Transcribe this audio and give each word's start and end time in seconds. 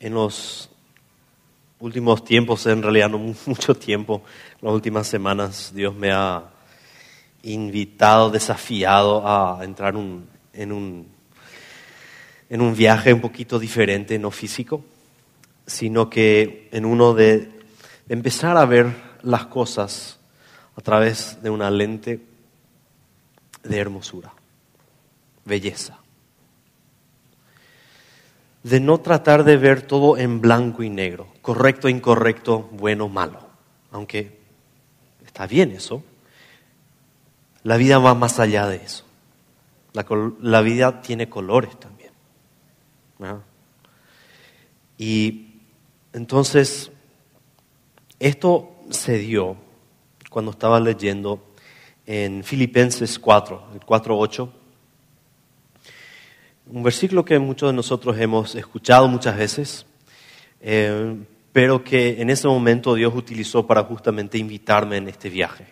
en 0.00 0.14
los 0.14 0.70
últimos 1.80 2.24
tiempos, 2.24 2.66
en 2.66 2.82
realidad 2.82 3.10
no 3.10 3.18
mucho 3.46 3.74
tiempo, 3.74 4.22
en 4.60 4.66
las 4.66 4.74
últimas 4.74 5.06
semanas, 5.06 5.72
Dios 5.74 5.94
me 5.94 6.12
ha 6.12 6.44
invitado, 7.42 8.30
desafiado 8.30 9.26
a 9.26 9.64
entrar 9.64 9.94
en, 10.52 10.72
un, 10.72 11.06
en 12.50 12.60
un 12.60 12.74
viaje 12.74 13.12
un 13.12 13.20
poquito 13.20 13.58
diferente, 13.58 14.18
no 14.18 14.30
físico, 14.30 14.84
sino 15.66 16.10
que 16.10 16.68
en 16.72 16.84
uno 16.84 17.14
de 17.14 17.50
empezar 18.08 18.56
a 18.56 18.64
ver 18.64 18.92
las 19.22 19.46
cosas 19.46 20.18
a 20.76 20.80
través 20.80 21.42
de 21.42 21.50
una 21.50 21.70
lente 21.70 22.20
de 23.62 23.78
hermosura, 23.78 24.32
belleza 25.44 25.98
de 28.68 28.80
no 28.80 28.98
tratar 28.98 29.44
de 29.44 29.56
ver 29.56 29.82
todo 29.82 30.16
en 30.18 30.40
blanco 30.40 30.82
y 30.82 30.90
negro, 30.90 31.28
correcto, 31.40 31.88
incorrecto, 31.88 32.68
bueno, 32.72 33.08
malo. 33.08 33.40
Aunque 33.90 34.38
está 35.24 35.46
bien 35.46 35.72
eso, 35.72 36.02
la 37.62 37.76
vida 37.76 37.98
va 37.98 38.14
más 38.14 38.38
allá 38.38 38.66
de 38.66 38.76
eso. 38.76 39.04
La, 40.40 40.60
vida 40.60 41.00
tiene 41.00 41.28
colores 41.28 41.78
también. 41.80 42.12
Y 44.96 45.60
entonces, 46.12 46.92
esto 48.20 48.76
se 48.90 49.18
dio 49.18 49.56
cuando 50.30 50.52
estaba 50.52 50.78
leyendo 50.78 51.42
en 52.06 52.44
Filipenses 52.44 53.18
4, 53.18 53.70
el 53.74 53.80
4.8 53.80 54.50
un 56.70 56.82
versículo 56.82 57.24
que 57.24 57.38
muchos 57.38 57.70
de 57.70 57.76
nosotros 57.76 58.18
hemos 58.18 58.54
escuchado 58.54 59.08
muchas 59.08 59.36
veces, 59.36 59.86
eh, 60.60 61.16
pero 61.52 61.82
que 61.82 62.20
en 62.20 62.30
ese 62.30 62.46
momento 62.46 62.94
Dios 62.94 63.14
utilizó 63.14 63.66
para 63.66 63.84
justamente 63.84 64.38
invitarme 64.38 64.98
en 64.98 65.08
este 65.08 65.30
viaje. 65.30 65.66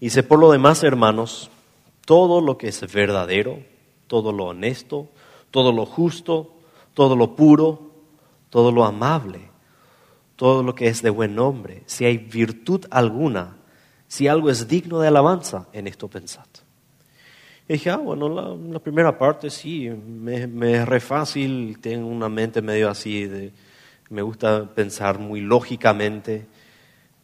Dice, 0.00 0.22
por 0.22 0.38
lo 0.38 0.52
demás, 0.52 0.84
hermanos, 0.84 1.50
todo 2.04 2.40
lo 2.40 2.58
que 2.58 2.68
es 2.68 2.92
verdadero, 2.92 3.58
todo 4.06 4.32
lo 4.32 4.46
honesto, 4.46 5.08
todo 5.50 5.72
lo 5.72 5.86
justo, 5.86 6.54
todo 6.92 7.16
lo 7.16 7.34
puro, 7.34 7.90
todo 8.50 8.70
lo 8.70 8.84
amable, 8.84 9.50
todo 10.36 10.62
lo 10.62 10.74
que 10.74 10.88
es 10.88 11.02
de 11.02 11.10
buen 11.10 11.34
nombre, 11.34 11.82
si 11.86 12.04
hay 12.04 12.18
virtud 12.18 12.86
alguna, 12.90 13.56
si 14.06 14.28
algo 14.28 14.50
es 14.50 14.68
digno 14.68 15.00
de 15.00 15.08
alabanza, 15.08 15.68
en 15.72 15.86
esto 15.86 16.08
pensad. 16.08 16.46
Y 17.66 17.74
dije, 17.74 17.90
ah, 17.90 17.96
bueno, 17.96 18.28
la, 18.28 18.78
primera 18.78 19.16
parte 19.16 19.48
sí, 19.48 19.88
me, 19.88 20.46
me, 20.46 20.74
es 20.74 20.86
re 20.86 21.00
fácil, 21.00 21.78
tengo 21.80 22.08
una 22.08 22.28
mente 22.28 22.60
medio 22.60 22.90
así, 22.90 23.24
de, 23.24 23.52
me 24.10 24.20
gusta 24.20 24.66
pensar 24.66 25.18
muy 25.18 25.40
lógicamente, 25.40 26.46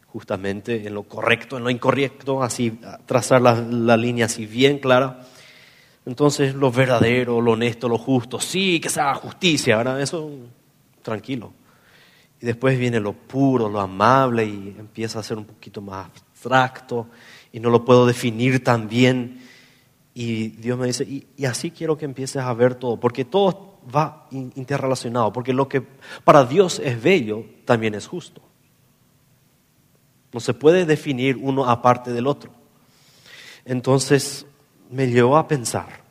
justamente 0.07 0.87
en 0.87 0.95
lo 0.95 1.03
correcto, 1.03 1.57
en 1.57 1.63
lo 1.63 1.69
incorrecto, 1.69 2.41
así 2.41 2.79
trazar 3.05 3.41
la, 3.41 3.97
línea 3.97 4.25
así 4.25 4.47
bien 4.47 4.79
clara. 4.79 5.21
Entonces, 6.07 6.55
lo 6.55 6.71
verdadero, 6.71 7.39
lo 7.39 7.51
honesto, 7.51 7.87
lo 7.87 7.99
justo, 7.99 8.39
sí, 8.39 8.79
que 8.79 8.89
sea 8.89 9.13
justicia, 9.13 9.77
¿verdad? 9.77 10.01
Eso, 10.01 10.31
tranquilo. 11.03 11.53
Y 12.41 12.47
después 12.47 12.79
viene 12.79 12.99
lo 12.99 13.13
puro, 13.13 13.69
lo 13.69 13.79
amable 13.79 14.43
y 14.45 14.75
empieza 14.79 15.19
a 15.19 15.23
ser 15.23 15.37
un 15.37 15.45
poquito 15.45 15.81
más 15.81 16.07
abstracto 16.07 17.07
y 17.53 17.59
no 17.59 17.69
lo 17.69 17.85
puedo 17.85 18.07
definir 18.07 18.63
tan 18.63 18.89
bien 18.89 19.50
y 20.13 20.49
Dios 20.49 20.77
me 20.77 20.87
dice, 20.87 21.03
y, 21.03 21.45
así 21.45 21.71
quiero 21.71 21.97
que 21.97 22.05
empieces 22.05 22.41
a 22.41 22.53
ver 22.53 22.75
todo, 22.75 22.99
porque 22.99 23.25
todo 23.25 23.79
va 23.93 24.27
interrelacionado, 24.31 25.31
porque 25.31 25.53
lo 25.53 25.67
que 25.67 25.81
para 26.23 26.45
Dios 26.45 26.79
es 26.83 27.01
bello 27.01 27.45
también 27.65 27.95
es 27.95 28.07
justo. 28.07 28.41
No 30.33 30.39
se 30.39 30.53
puede 30.53 30.85
definir 30.85 31.37
uno 31.37 31.65
aparte 31.65 32.11
del 32.11 32.27
otro. 32.27 32.51
Entonces 33.65 34.45
me 34.89 35.07
llevó 35.07 35.37
a 35.37 35.47
pensar 35.47 36.01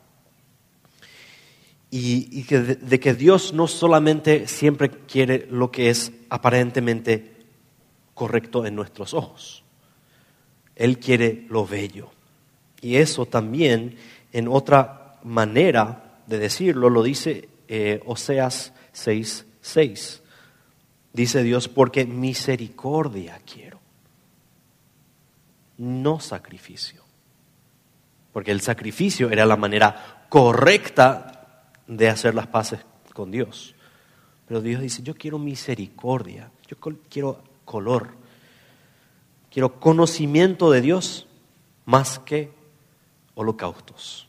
y, 1.89 2.43
que 2.43 2.59
de, 2.59 2.99
que 2.99 3.13
Dios 3.13 3.53
no 3.53 3.67
solamente 3.67 4.47
siempre 4.47 4.89
quiere 4.89 5.47
lo 5.51 5.71
que 5.71 5.89
es 5.89 6.11
aparentemente 6.29 7.45
correcto 8.13 8.65
en 8.65 8.75
nuestros 8.75 9.13
ojos, 9.13 9.63
Él 10.75 10.99
quiere 10.99 11.45
lo 11.49 11.67
bello. 11.67 12.11
Y 12.81 12.95
eso 12.95 13.25
también, 13.27 13.95
en 14.33 14.47
otra 14.47 15.19
manera 15.23 16.19
de 16.25 16.39
decirlo, 16.39 16.89
lo 16.89 17.03
dice 17.03 17.47
eh, 17.67 18.01
Oseas 18.05 18.73
6:6. 18.93 20.21
Dice 21.13 21.43
Dios, 21.43 21.67
porque 21.67 22.05
misericordia 22.05 23.39
quiero, 23.45 23.79
no 25.77 26.19
sacrificio. 26.19 27.03
Porque 28.31 28.51
el 28.51 28.61
sacrificio 28.61 29.29
era 29.29 29.45
la 29.45 29.57
manera 29.57 30.25
correcta 30.29 31.67
de 31.85 32.07
hacer 32.07 32.33
las 32.33 32.47
paces 32.47 32.79
con 33.13 33.29
Dios. 33.29 33.75
Pero 34.47 34.61
Dios 34.61 34.81
dice, 34.81 35.03
yo 35.03 35.15
quiero 35.15 35.37
misericordia, 35.37 36.49
yo 36.67 36.77
quiero 37.09 37.43
color, 37.65 38.11
quiero 39.49 39.79
conocimiento 39.79 40.71
de 40.71 40.81
Dios 40.81 41.27
más 41.85 42.19
que 42.19 42.51
holocaustos, 43.35 44.27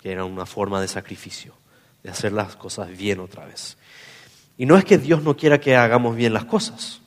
que 0.00 0.12
eran 0.12 0.26
una 0.26 0.46
forma 0.46 0.80
de 0.80 0.88
sacrificio, 0.88 1.54
de 2.02 2.10
hacer 2.10 2.32
las 2.32 2.56
cosas 2.56 2.88
bien 2.96 3.20
otra 3.20 3.44
vez. 3.46 3.76
Y 4.58 4.66
no 4.66 4.76
es 4.76 4.84
que 4.84 4.98
Dios 4.98 5.22
no 5.22 5.36
quiera 5.36 5.60
que 5.60 5.76
hagamos 5.76 6.16
bien 6.16 6.32
las 6.32 6.44
cosas, 6.44 7.00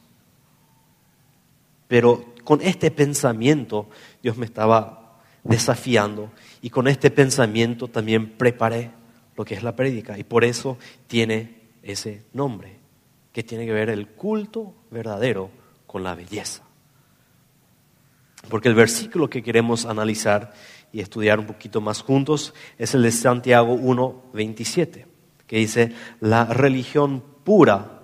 pero 1.88 2.34
con 2.44 2.62
este 2.62 2.92
pensamiento 2.92 3.90
Dios 4.22 4.38
me 4.38 4.46
estaba 4.46 5.20
desafiando 5.44 6.32
y 6.62 6.70
con 6.70 6.88
este 6.88 7.12
pensamiento 7.12 7.88
también 7.88 8.32
preparé 8.32 8.92
lo 9.36 9.46
que 9.46 9.54
es 9.54 9.64
la 9.64 9.76
prédica 9.76 10.18
y 10.18 10.24
por 10.24 10.44
eso 10.44 10.78
tiene 11.08 11.62
ese 11.84 12.24
nombre, 12.34 12.78
que 13.32 13.44
tiene 13.44 13.66
que 13.66 13.74
ver 13.74 13.90
el 13.90 14.08
culto 14.08 14.74
verdadero 14.90 15.52
con 15.86 16.04
la 16.04 16.16
belleza. 16.16 16.64
Porque 18.50 18.70
el 18.70 18.76
versículo 18.76 19.30
que 19.30 19.44
queremos 19.44 19.86
analizar 19.86 20.54
y 20.96 21.02
estudiar 21.02 21.42
un 21.42 21.46
poquito 21.46 21.82
más 21.82 22.02
juntos 22.02 22.54
es 22.78 22.96
el 22.96 23.04
de 23.04 23.12
Santiago 23.12 23.74
1, 23.74 24.24
27, 24.32 25.06
que 25.46 25.58
dice, 25.58 25.92
la 26.22 26.46
religión 26.46 27.22
pura 27.44 28.00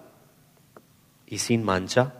y 1.25 1.37
sin 1.37 1.63
mancha 1.63 2.15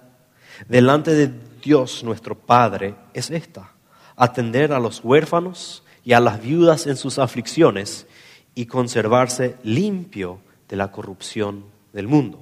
delante 0.69 1.11
de 1.11 1.29
Dios 1.61 2.05
nuestro 2.05 2.37
Padre 2.37 2.95
es 3.13 3.31
esta, 3.31 3.73
atender 4.15 4.71
a 4.71 4.79
los 4.79 5.03
huérfanos 5.03 5.83
y 6.05 6.13
a 6.13 6.21
las 6.21 6.41
viudas 6.41 6.87
en 6.87 6.95
sus 6.95 7.19
aflicciones 7.19 8.07
y 8.55 8.65
conservarse 8.65 9.57
limpio 9.63 10.39
de 10.69 10.77
la 10.77 10.89
corrupción 10.89 11.65
del 11.91 12.07
mundo. 12.07 12.41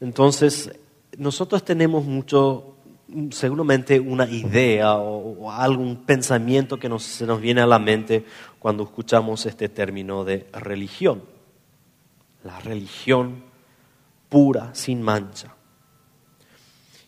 Entonces, 0.00 0.70
nosotros 1.18 1.62
tenemos 1.66 2.06
mucho 2.06 2.76
seguramente 3.30 4.00
una 4.00 4.26
idea 4.28 4.96
o, 4.96 5.50
algún 5.50 6.04
pensamiento 6.04 6.78
que 6.78 6.90
se 6.98 7.26
nos 7.26 7.40
viene 7.40 7.60
a 7.60 7.66
la 7.66 7.78
mente 7.78 8.24
cuando 8.58 8.84
escuchamos 8.84 9.46
este 9.46 9.68
término 9.68 10.24
de 10.24 10.46
religión. 10.52 11.22
La 12.44 12.58
religión 12.60 13.44
pura, 14.28 14.74
sin 14.74 15.02
mancha. 15.02 15.54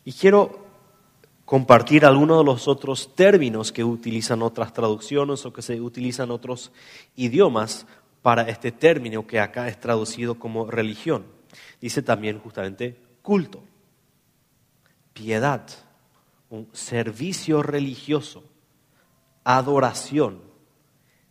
Y 0.05 0.13
quiero 0.13 0.67
compartir 1.45 2.05
algunos 2.05 2.39
de 2.39 2.45
los 2.45 2.69
otros 2.69 3.15
términos 3.15 3.73
que 3.73 3.85
utilizan 3.85 4.43
otras 4.43 4.73
traducciones 4.73 5.45
o 5.47 5.53
que 5.53 5.63
se 5.63 5.81
utilizan 5.81 6.31
otros 6.31 6.73
idiomas 7.17 7.87
para 8.23 8.43
este 8.43 8.73
término 8.73 9.27
que 9.27 9.41
acá 9.41 9.69
es 9.69 9.79
traducido 9.79 10.39
como 10.39 10.71
religión. 10.71 11.25
Dice 11.81 12.03
también 12.03 12.39
justamente 12.39 12.97
culto, 13.23 13.63
piedad, 15.13 15.63
un 16.53 16.69
servicio 16.75 17.63
religioso, 17.63 18.45
adoración, 19.43 20.43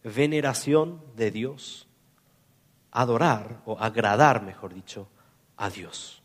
veneración 0.04 1.00
de 1.16 1.30
Dios, 1.30 1.88
adorar 2.90 3.62
o 3.68 3.78
agradar, 3.78 4.42
mejor 4.42 4.74
dicho, 4.74 5.08
a 5.58 5.70
Dios. 5.70 6.24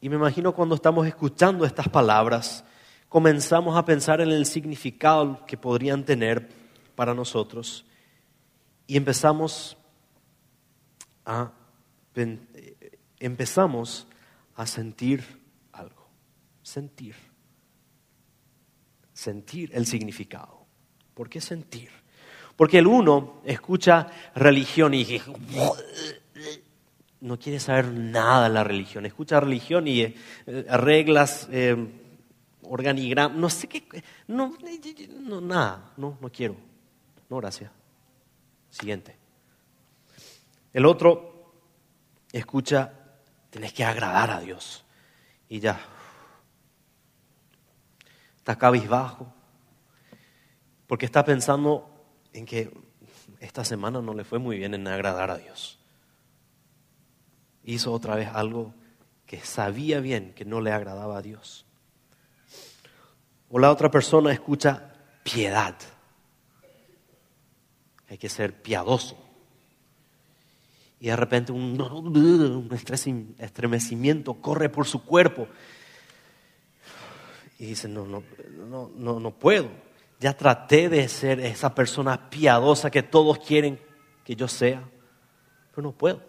Y 0.00 0.08
me 0.08 0.16
imagino 0.16 0.52
cuando 0.52 0.74
estamos 0.74 1.06
escuchando 1.06 1.64
estas 1.64 1.88
palabras, 1.88 2.64
comenzamos 3.08 3.76
a 3.76 3.84
pensar 3.84 4.20
en 4.20 4.30
el 4.30 4.44
significado 4.44 5.46
que 5.46 5.56
podrían 5.56 6.04
tener 6.04 6.48
para 6.96 7.14
nosotros 7.14 7.86
y 8.88 8.96
empezamos 8.96 9.76
a, 11.24 11.52
empezamos 13.20 14.08
a 14.56 14.66
sentir 14.66 15.41
sentir. 16.62 17.14
Sentir 19.12 19.70
el 19.74 19.86
significado. 19.86 20.66
¿Por 21.14 21.28
qué 21.28 21.40
sentir? 21.40 21.90
Porque 22.56 22.78
el 22.78 22.86
uno 22.86 23.42
escucha 23.44 24.08
religión 24.34 24.94
y 24.94 25.20
no 27.20 27.38
quiere 27.38 27.60
saber 27.60 27.92
nada 27.92 28.48
de 28.48 28.54
la 28.54 28.64
religión. 28.64 29.06
Escucha 29.06 29.40
religión 29.40 29.86
y 29.86 30.00
eh, 30.02 30.14
reglas, 30.46 31.48
eh, 31.50 31.76
organigrama, 32.62 33.34
no 33.34 33.48
sé 33.48 33.68
qué, 33.68 33.84
no, 34.26 34.56
nada, 35.40 35.92
no, 35.96 36.18
no 36.20 36.30
quiero. 36.30 36.56
No, 37.28 37.36
gracias. 37.38 37.70
Siguiente. 38.70 39.16
El 40.72 40.86
otro 40.86 41.52
escucha, 42.32 42.92
tenés 43.50 43.72
que 43.72 43.84
agradar 43.84 44.30
a 44.30 44.40
Dios. 44.40 44.84
Y 45.48 45.60
ya, 45.60 45.80
está 48.42 48.58
cabizbajo, 48.58 49.32
porque 50.88 51.06
está 51.06 51.24
pensando 51.24 51.88
en 52.32 52.44
que 52.44 52.76
esta 53.38 53.64
semana 53.64 54.02
no 54.02 54.14
le 54.14 54.24
fue 54.24 54.40
muy 54.40 54.58
bien 54.58 54.74
en 54.74 54.88
agradar 54.88 55.30
a 55.30 55.38
Dios. 55.38 55.78
Hizo 57.62 57.92
otra 57.92 58.16
vez 58.16 58.28
algo 58.34 58.74
que 59.26 59.38
sabía 59.38 60.00
bien 60.00 60.34
que 60.34 60.44
no 60.44 60.60
le 60.60 60.72
agradaba 60.72 61.18
a 61.18 61.22
Dios. 61.22 61.66
O 63.48 63.60
la 63.60 63.70
otra 63.70 63.92
persona 63.92 64.32
escucha 64.32 64.92
piedad. 65.22 65.76
Hay 68.08 68.18
que 68.18 68.28
ser 68.28 68.60
piadoso. 68.60 69.16
Y 70.98 71.06
de 71.06 71.16
repente 71.16 71.52
un, 71.52 71.80
un 71.80 72.70
estremecimiento 73.38 74.34
corre 74.34 74.68
por 74.68 74.88
su 74.88 75.04
cuerpo. 75.04 75.46
Y 77.62 77.66
dice, 77.66 77.86
no, 77.86 78.04
no, 78.04 78.24
no, 78.68 78.90
no, 78.92 79.20
no 79.20 79.30
puedo. 79.30 79.68
Ya 80.18 80.36
traté 80.36 80.88
de 80.88 81.06
ser 81.06 81.38
esa 81.38 81.72
persona 81.72 82.28
piadosa 82.28 82.90
que 82.90 83.04
todos 83.04 83.38
quieren 83.38 83.78
que 84.24 84.34
yo 84.34 84.48
sea, 84.48 84.82
pero 85.70 85.86
no 85.86 85.92
puedo. 85.92 86.20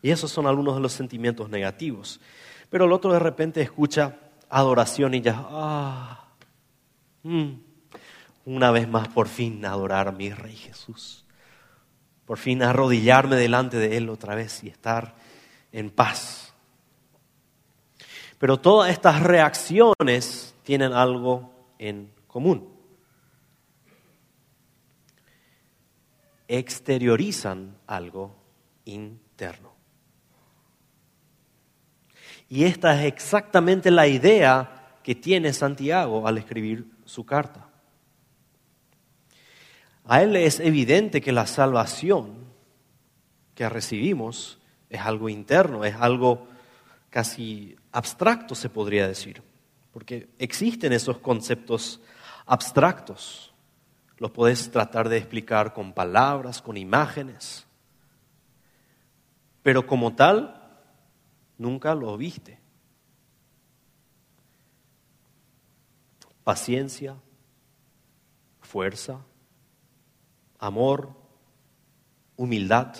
Y 0.00 0.10
esos 0.10 0.30
son 0.30 0.46
algunos 0.46 0.76
de 0.76 0.80
los 0.80 0.94
sentimientos 0.94 1.50
negativos. 1.50 2.22
Pero 2.70 2.86
el 2.86 2.92
otro 2.92 3.12
de 3.12 3.18
repente 3.18 3.60
escucha 3.60 4.16
adoración 4.48 5.12
y 5.12 5.20
ya, 5.20 5.34
ah, 5.36 6.28
mm, 7.22 7.52
una 8.46 8.70
vez 8.70 8.88
más 8.88 9.08
por 9.08 9.28
fin 9.28 9.62
adorar 9.66 10.08
a 10.08 10.12
mi 10.12 10.30
Rey 10.30 10.56
Jesús. 10.56 11.26
Por 12.24 12.38
fin 12.38 12.62
arrodillarme 12.62 13.36
delante 13.36 13.76
de 13.76 13.98
Él 13.98 14.08
otra 14.08 14.34
vez 14.34 14.64
y 14.64 14.70
estar 14.70 15.16
en 15.70 15.90
paz. 15.90 16.43
Pero 18.44 18.58
todas 18.58 18.90
estas 18.90 19.22
reacciones 19.22 20.54
tienen 20.64 20.92
algo 20.92 21.50
en 21.78 22.12
común. 22.26 22.68
Exteriorizan 26.46 27.74
algo 27.86 28.36
interno. 28.84 29.72
Y 32.50 32.64
esta 32.64 33.00
es 33.00 33.06
exactamente 33.10 33.90
la 33.90 34.06
idea 34.08 34.98
que 35.02 35.14
tiene 35.14 35.54
Santiago 35.54 36.28
al 36.28 36.36
escribir 36.36 36.84
su 37.06 37.24
carta. 37.24 37.70
A 40.04 40.22
él 40.22 40.36
es 40.36 40.60
evidente 40.60 41.22
que 41.22 41.32
la 41.32 41.46
salvación 41.46 42.44
que 43.54 43.66
recibimos 43.70 44.58
es 44.90 45.00
algo 45.00 45.30
interno, 45.30 45.82
es 45.86 45.94
algo 45.94 46.46
casi 47.08 47.78
abstracto, 47.94 48.56
se 48.56 48.68
podría 48.68 49.06
decir, 49.06 49.40
porque 49.92 50.28
existen 50.38 50.92
esos 50.92 51.18
conceptos 51.18 52.00
abstractos. 52.44 53.54
Los 54.18 54.32
puedes 54.32 54.70
tratar 54.70 55.08
de 55.08 55.16
explicar 55.16 55.72
con 55.72 55.92
palabras, 55.92 56.60
con 56.60 56.76
imágenes, 56.76 57.66
pero 59.62 59.86
como 59.86 60.14
tal, 60.14 60.60
nunca 61.56 61.94
lo 61.94 62.16
viste. 62.16 62.58
Paciencia, 66.42 67.16
fuerza, 68.60 69.20
amor, 70.58 71.14
humildad. 72.36 72.92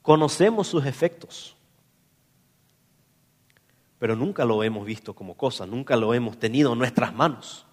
Conocemos 0.00 0.68
sus 0.68 0.86
efectos, 0.86 1.57
pero 3.98 4.14
nunca 4.14 4.44
lo 4.44 4.62
hemos 4.62 4.86
visto 4.86 5.14
como 5.14 5.36
cosa, 5.36 5.66
nunca 5.66 5.96
lo 5.96 6.14
hemos 6.14 6.38
tenido 6.38 6.72
en 6.72 6.78
nuestras 6.78 7.14
manos. 7.14 7.66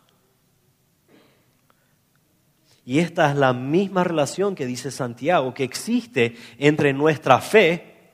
Y 2.86 3.00
esta 3.00 3.32
es 3.32 3.36
la 3.36 3.54
misma 3.54 4.04
relación 4.04 4.54
que 4.54 4.66
dice 4.66 4.92
Santiago, 4.92 5.54
que 5.54 5.64
existe 5.64 6.36
entre 6.58 6.94
nuestra 6.94 7.40
fe 7.40 8.12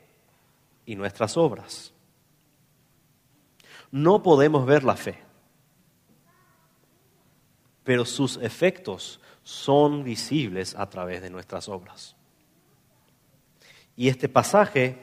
y 0.86 0.96
nuestras 0.96 1.36
obras. 1.36 1.94
No 3.92 4.24
podemos 4.24 4.66
ver 4.66 4.86
la 4.86 4.96
fe, 4.96 5.20
pero 7.84 8.06
sus 8.06 8.38
efectos 8.38 9.20
son 9.44 10.04
visibles 10.06 10.76
a 10.76 10.90
través 10.90 11.22
de 11.22 11.30
nuestras 11.30 11.68
obras. 11.68 12.16
Y 13.98 14.08
este 14.08 14.30
pasaje, 14.30 14.98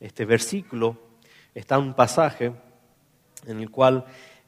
este 0.00 0.24
versículo, 0.24 1.05
está 1.56 1.78
un 1.78 1.94
pasaje 1.94 2.52
en 3.46 3.60
el 3.60 3.70
cual 3.70 4.04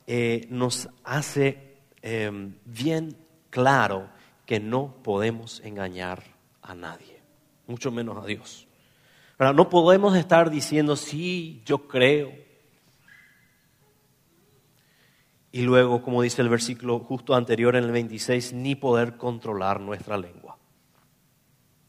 eh, 0.06 0.46
nos 0.50 0.88
hace 1.04 1.76
eh, 2.02 2.30
bien 2.64 3.16
claro 3.50 4.10
que 4.44 4.60
no 4.60 4.94
podemos 5.02 5.60
engañar 5.60 6.22
a 6.62 6.74
nadie, 6.74 7.20
mucho 7.66 7.90
menos 7.90 8.22
a 8.22 8.26
Dios. 8.26 8.66
No 9.38 9.68
podemos 9.68 10.16
estar 10.16 10.50
diciendo, 10.50 10.96
sí, 10.96 11.62
yo 11.64 11.86
creo. 11.86 12.32
Y 15.52 15.62
luego, 15.62 16.02
como 16.02 16.22
dice 16.22 16.42
el 16.42 16.48
versículo 16.48 16.98
justo 16.98 17.34
anterior 17.34 17.76
en 17.76 17.84
el 17.84 17.92
26, 17.92 18.52
ni 18.52 18.74
poder 18.74 19.16
controlar 19.16 19.80
nuestra 19.80 20.18
lengua. 20.18 20.58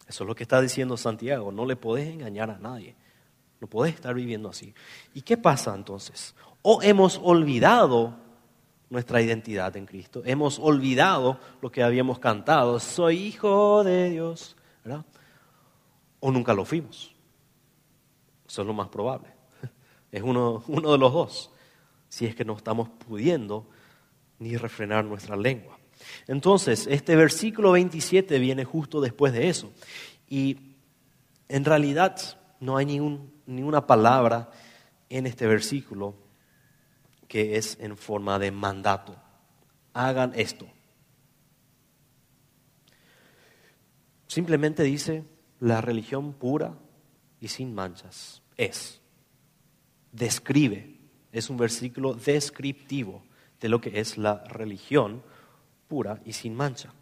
Eso 0.07 0.23
es 0.23 0.27
lo 0.27 0.35
que 0.35 0.43
está 0.43 0.61
diciendo 0.61 0.95
Santiago. 0.95 1.51
No 1.51 1.65
le 1.65 1.75
podés 1.75 2.07
engañar 2.07 2.51
a 2.51 2.59
nadie. 2.59 2.95
No 3.59 3.67
podés 3.67 3.95
estar 3.95 4.13
viviendo 4.13 4.49
así. 4.49 4.73
¿Y 5.13 5.21
qué 5.21 5.37
pasa 5.37 5.75
entonces? 5.75 6.35
O 6.61 6.81
hemos 6.81 7.19
olvidado 7.23 8.15
nuestra 8.89 9.21
identidad 9.21 9.75
en 9.77 9.85
Cristo. 9.85 10.21
Hemos 10.25 10.59
olvidado 10.59 11.39
lo 11.61 11.71
que 11.71 11.83
habíamos 11.83 12.19
cantado. 12.19 12.79
Soy 12.79 13.17
hijo 13.17 13.83
de 13.83 14.09
Dios. 14.09 14.55
¿verdad? 14.83 15.05
O 16.19 16.31
nunca 16.31 16.53
lo 16.53 16.65
fuimos. 16.65 17.13
Eso 18.47 18.61
es 18.61 18.67
lo 18.67 18.73
más 18.73 18.89
probable. 18.89 19.29
Es 20.11 20.23
uno, 20.23 20.63
uno 20.67 20.91
de 20.93 20.97
los 20.97 21.13
dos, 21.13 21.51
si 22.07 22.25
es 22.25 22.33
que 22.33 22.43
no 22.43 22.57
estamos 22.57 22.89
pudiendo 22.89 23.67
ni 24.39 24.57
refrenar 24.57 25.05
nuestra 25.05 25.35
lengua. 25.35 25.77
Entonces, 26.27 26.87
este 26.87 27.15
versículo 27.15 27.73
27 27.73 28.39
viene 28.39 28.65
justo 28.65 29.01
después 29.01 29.33
de 29.33 29.49
eso. 29.49 29.71
Y 30.27 30.57
en 31.47 31.63
realidad 31.63 32.38
no 32.59 32.77
hay 32.77 32.85
ningún, 32.85 33.33
ninguna 33.45 33.85
palabra 33.85 34.51
en 35.09 35.25
este 35.25 35.47
versículo 35.47 36.15
que 37.27 37.57
es 37.57 37.77
en 37.79 37.95
forma 37.95 38.39
de 38.39 38.51
mandato. 38.51 39.15
Hagan 39.93 40.33
esto. 40.35 40.67
Simplemente 44.27 44.83
dice 44.83 45.23
la 45.59 45.81
religión 45.81 46.33
pura 46.33 46.77
y 47.39 47.47
sin 47.47 47.73
manchas. 47.73 48.41
Es. 48.57 49.01
Describe. 50.11 50.97
Es 51.31 51.49
un 51.49 51.57
versículo 51.57 52.13
descriptivo 52.13 53.23
de 53.59 53.69
lo 53.69 53.79
que 53.79 53.99
es 53.99 54.17
la 54.17 54.43
religión 54.45 55.21
pura 55.87 56.21
y 56.25 56.33
sin 56.33 56.55
mancha. 56.55 56.93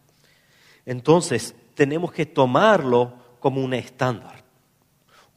Entonces, 0.85 1.55
tenemos 1.75 2.11
que 2.11 2.25
tomarlo 2.25 3.37
como 3.39 3.63
un 3.63 3.73
estándar. 3.73 4.46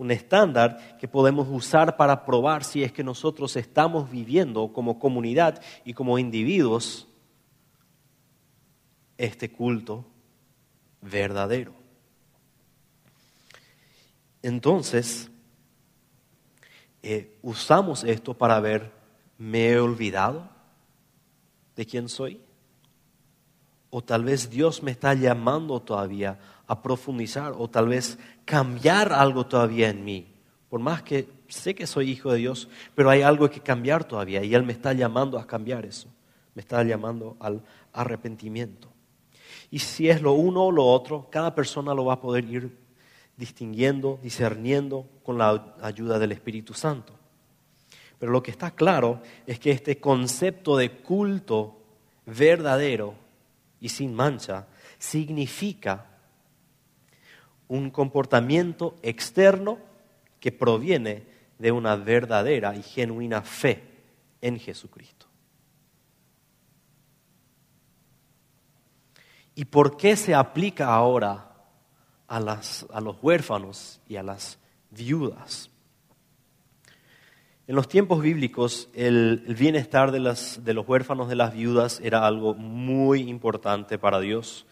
Un 0.01 0.11
estándar 0.11 0.97
que 0.99 1.07
podemos 1.07 1.47
usar 1.51 1.99
para 1.99 2.25
probar 2.25 2.65
si 2.65 2.83
es 2.83 2.91
que 2.91 3.05
nosotros 3.05 3.55
estamos 3.57 4.11
viviendo 4.11 4.73
como 4.73 4.99
comunidad 4.99 5.61
y 5.85 5.93
como 5.93 6.19
individuos 6.19 7.07
este 9.19 9.53
culto 9.53 10.07
verdadero. 11.03 11.75
Entonces, 14.41 15.31
eh, 17.03 17.37
usamos 17.43 18.03
esto 18.03 18.33
para 18.33 18.59
ver, 18.59 18.91
¿me 19.37 19.69
he 19.69 19.79
olvidado 19.79 20.49
de 21.77 21.85
quién 21.85 22.09
soy? 22.09 22.41
O 23.91 24.03
tal 24.03 24.25
vez 24.25 24.49
Dios 24.49 24.83
me 24.83 24.93
está 24.93 25.13
llamando 25.13 25.79
todavía 25.83 26.39
profundizar 26.83 27.55
o 27.59 27.69
tal 27.69 27.89
vez 27.89 28.19
cambiar 28.45 29.13
algo 29.13 29.47
todavía 29.47 29.89
en 29.89 30.05
mí. 30.05 30.33
Por 30.69 30.81
más 30.81 31.03
que 31.03 31.29
sé 31.49 31.75
que 31.75 31.87
soy 31.87 32.11
hijo 32.11 32.31
de 32.31 32.39
Dios, 32.39 32.69
pero 32.95 33.11
hay 33.11 33.23
algo 33.23 33.51
que 33.51 33.61
cambiar 33.61 34.05
todavía 34.05 34.45
y 34.45 34.55
Él 34.55 34.63
me 34.63 34.73
está 34.73 34.93
llamando 34.93 35.39
a 35.39 35.47
cambiar 35.47 35.85
eso. 35.85 36.09
Me 36.55 36.63
está 36.63 36.83
llamando 36.85 37.37
al 37.41 37.63
arrepentimiento. 37.93 38.89
Y 39.71 39.81
si 39.81 40.09
es 40.09 40.23
lo 40.23 40.33
uno 40.33 40.67
o 40.67 40.73
lo 40.73 40.87
otro, 40.87 41.29
cada 41.31 41.55
persona 41.55 41.95
lo 41.95 42.05
va 42.05 42.15
a 42.15 42.21
poder 42.21 42.45
ir 42.45 42.77
distinguiendo, 43.37 44.21
discerniendo 44.23 45.07
con 45.23 45.39
la 45.39 45.75
ayuda 45.83 46.19
del 46.19 46.33
Espíritu 46.33 46.75
Santo. 46.75 47.15
Pero 48.19 48.33
lo 48.33 48.43
que 48.43 48.51
está 48.51 48.73
claro 48.73 49.23
es 49.47 49.59
que 49.59 49.71
este 49.71 49.99
concepto 49.99 50.77
de 50.77 50.99
culto 50.99 51.79
verdadero 52.27 53.15
y 53.81 53.89
sin 53.89 54.15
mancha 54.15 54.67
significa 54.99 56.10
un 57.71 57.91
comportamiento 57.91 58.97
externo 59.01 59.79
que 60.41 60.51
proviene 60.51 61.23
de 61.57 61.71
una 61.71 61.95
verdadera 61.95 62.75
y 62.75 62.83
genuina 62.83 63.43
fe 63.43 63.85
en 64.41 64.59
Jesucristo. 64.59 65.27
¿Y 69.55 69.67
por 69.67 69.97
qué 69.97 70.17
se 70.17 70.35
aplica 70.35 70.93
ahora 70.93 71.53
a, 72.27 72.41
los 72.41 73.17
huérfanos 73.23 74.01
y 74.09 74.17
a 74.17 74.25
las 74.25 74.59
viudas? 74.91 75.71
En 77.69 77.77
los 77.77 77.87
tiempos 77.87 78.21
bíblicos, 78.21 78.89
el, 78.95 79.45
bienestar 79.57 80.11
de, 80.11 80.19
de 80.19 80.75
los 80.75 80.89
huérfanos, 80.89 81.29
de 81.29 81.37
las 81.37 81.55
viudas, 81.55 82.01
era 82.03 82.27
algo 82.27 82.55
muy 82.55 83.21
importante 83.29 83.97
para 83.97 84.19
Dios. 84.19 84.67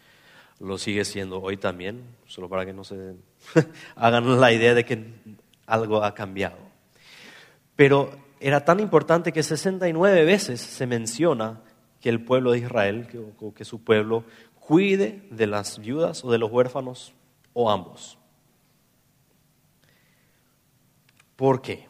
Lo 0.59 0.77
sigue 0.77 1.05
siendo 1.05 1.41
hoy 1.41 1.57
también, 1.57 2.03
solo 2.27 2.49
para 2.49 2.65
que 2.65 2.73
no 2.73 2.83
se 2.83 3.15
hagan 3.95 4.39
la 4.39 4.51
idea 4.51 4.73
de 4.73 4.83
que 4.83 5.13
algo 5.65 6.03
ha 6.03 6.13
cambiado. 6.13 6.57
Pero 7.75 8.11
era 8.39 8.65
tan 8.65 8.79
importante 8.79 9.31
que 9.31 9.43
69 9.43 10.25
veces 10.25 10.59
se 10.59 10.85
menciona 10.85 11.61
que 12.01 12.09
el 12.09 12.23
pueblo 12.23 12.51
de 12.51 12.59
Israel, 12.59 13.07
que, 13.07 13.53
que 13.53 13.65
su 13.65 13.83
pueblo, 13.83 14.25
cuide 14.59 15.27
de 15.31 15.47
las 15.47 15.79
viudas 15.79 16.23
o 16.23 16.31
de 16.31 16.37
los 16.37 16.51
huérfanos 16.51 17.13
o 17.53 17.71
ambos. 17.71 18.17
¿Por 21.35 21.61
qué? 21.61 21.87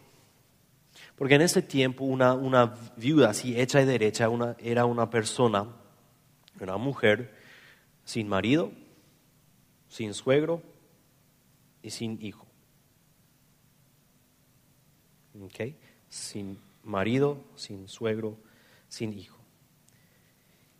Porque 1.15 1.35
en 1.35 1.41
ese 1.41 1.61
tiempo 1.61 2.05
una, 2.05 2.33
una 2.33 2.75
viuda 2.95 3.31
así 3.31 3.59
hecha 3.59 3.81
y 3.81 3.85
derecha 3.85 4.29
una, 4.29 4.55
era 4.59 4.85
una 4.85 5.09
persona, 5.09 5.67
una 6.61 6.77
mujer 6.77 7.38
sin 8.09 8.27
marido, 8.27 8.71
sin 9.87 10.15
suegro 10.15 10.63
y 11.83 11.91
sin 11.91 12.19
hijo. 12.25 12.47
¿Okay? 15.39 15.77
Sin 16.09 16.59
marido, 16.83 17.37
sin 17.53 17.87
suegro, 17.87 18.39
sin 18.87 19.13
hijo. 19.13 19.37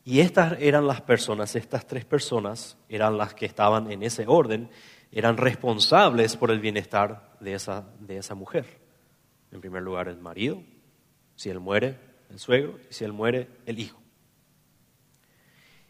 Y 0.04 0.22
estas 0.22 0.60
eran 0.60 0.88
las 0.88 1.02
personas, 1.02 1.56
estas 1.56 1.86
tres 1.86 2.04
personas 2.04 2.80
eran 2.90 3.16
las 3.16 3.36
que 3.36 3.46
estaban 3.46 3.92
en 3.92 4.02
ese 4.02 4.26
orden, 4.26 4.68
eran 5.12 5.38
responsables 5.38 6.36
por 6.36 6.50
el 6.50 6.60
bienestar 6.60 7.38
de 7.40 7.54
esa, 7.54 7.94
de 8.00 8.18
esa 8.18 8.34
mujer. 8.34 8.66
En 9.52 9.62
primer 9.62 9.84
lugar, 9.84 10.08
el 10.08 10.18
marido, 10.18 10.64
si 11.36 11.52
él 11.52 11.60
muere, 11.60 11.96
el 12.32 12.40
suegro, 12.40 12.80
y 12.90 12.92
si 12.92 13.06
él 13.06 13.14
muere, 13.14 13.50
el 13.68 13.78
hijo. 13.78 14.02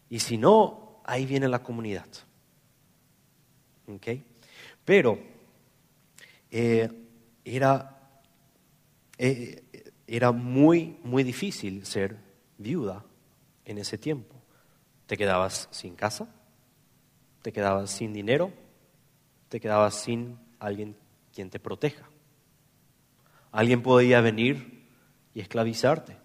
Y 0.10 0.19
si 0.19 0.38
no, 0.38 0.88
ahí 1.10 1.25
viene 1.25 1.48
la 1.48 1.63
comunidad. 1.63 2.08
Pero 4.86 5.18
eh, 6.51 6.89
era, 7.44 8.12
eh, 9.18 9.63
era 10.06 10.32
muy, 10.32 11.00
muy 11.04 11.24
difícil 11.24 11.84
ser 11.88 12.18
viuda 12.60 13.04
en 13.66 13.80
ese 13.80 13.98
tiempo. 13.98 14.36
Te 15.08 15.18
quedabas 15.18 15.68
sin 15.72 15.96
casa, 15.96 16.28
te 17.42 17.51
quedabas 17.51 17.89
sin 17.89 18.13
dinero, 18.13 18.54
te 19.50 19.60
quedabas 19.60 19.96
sin 19.96 20.38
alguien 20.60 20.96
quien 21.34 21.50
te 21.50 21.60
proteja. 21.60 22.08
Alguien 23.51 23.82
podía 23.82 24.22
venir 24.22 24.86
y 25.34 25.39
esclavizarte. 25.39 26.18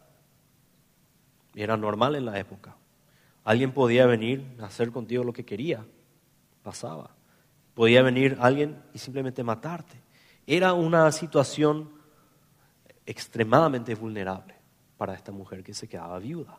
Era 1.54 1.78
normal 1.78 2.16
en 2.16 2.26
la 2.26 2.38
época. 2.38 2.76
Alguien 3.44 3.72
podía 3.72 4.06
venir 4.06 4.56
a 4.60 4.66
hacer 4.66 4.90
contigo 4.90 5.22
lo 5.22 5.32
que 5.32 5.44
quería. 5.44 5.86
Pasaba. 6.62 7.10
Podía 7.74 8.02
venir 8.02 8.38
alguien 8.40 8.82
y 8.94 8.98
simplemente 8.98 9.44
matarte. 9.44 10.00
Era 10.46 10.72
una 10.72 11.12
situación 11.12 11.90
extremadamente 13.04 13.94
vulnerable 13.94 14.54
para 14.96 15.14
esta 15.14 15.30
mujer 15.30 15.62
que 15.62 15.74
se 15.74 15.86
quedaba 15.86 16.18
viuda. 16.18 16.58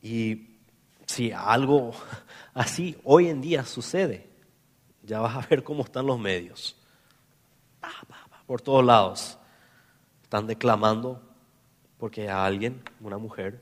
Y 0.00 0.58
si 1.06 1.30
algo 1.30 1.92
así 2.54 2.98
hoy 3.04 3.28
en 3.28 3.40
día 3.40 3.64
sucede, 3.64 4.28
ya 5.04 5.20
vas 5.20 5.36
a 5.36 5.46
ver 5.48 5.62
cómo 5.62 5.84
están 5.84 6.06
los 6.06 6.18
medios. 6.18 6.76
Por 8.46 8.60
todos 8.60 8.84
lados. 8.84 9.38
Están 10.24 10.46
declamando 10.46 11.31
porque 12.02 12.28
a 12.28 12.44
alguien, 12.44 12.82
una 12.98 13.16
mujer, 13.16 13.60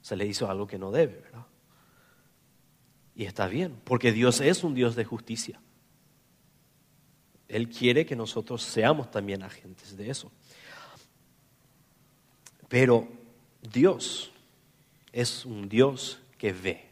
se 0.00 0.16
le 0.16 0.24
hizo 0.24 0.50
algo 0.50 0.66
que 0.66 0.78
no 0.78 0.90
debe, 0.90 1.20
¿verdad? 1.20 1.44
Y 3.14 3.26
está 3.26 3.48
bien, 3.48 3.78
porque 3.84 4.12
Dios 4.12 4.40
es 4.40 4.64
un 4.64 4.74
Dios 4.74 4.96
de 4.96 5.04
justicia. 5.04 5.60
Él 7.48 7.68
quiere 7.68 8.06
que 8.06 8.16
nosotros 8.16 8.62
seamos 8.62 9.10
también 9.10 9.42
agentes 9.42 9.94
de 9.94 10.08
eso. 10.08 10.32
Pero 12.66 13.06
Dios 13.60 14.32
es 15.12 15.44
un 15.44 15.68
Dios 15.68 16.18
que 16.38 16.54
ve. 16.54 16.88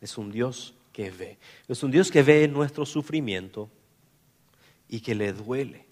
Es 0.00 0.16
un 0.16 0.30
Dios 0.30 0.74
que 0.92 1.10
ve. 1.10 1.38
Es 1.66 1.82
un 1.82 1.90
Dios 1.90 2.12
que 2.12 2.22
ve 2.22 2.46
nuestro 2.46 2.86
sufrimiento 2.86 3.68
y 4.88 5.00
que 5.00 5.16
le 5.16 5.32
duele. 5.32 5.86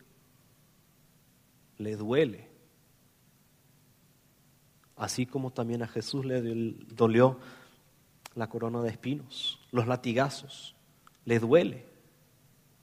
Le 1.79 1.97
duele. 1.97 2.54
Así 4.97 5.27
como 5.27 5.51
también 5.51 5.83
a 5.83 5.89
Jesús 5.89 6.25
le 6.25 6.41
dolió 6.41 7.39
la 8.35 8.49
corona 8.49 8.83
de 8.83 8.91
espinos, 8.91 9.61
los 9.71 9.87
latigazos. 9.87 10.75
Le 11.25 11.39
duele 11.39 11.87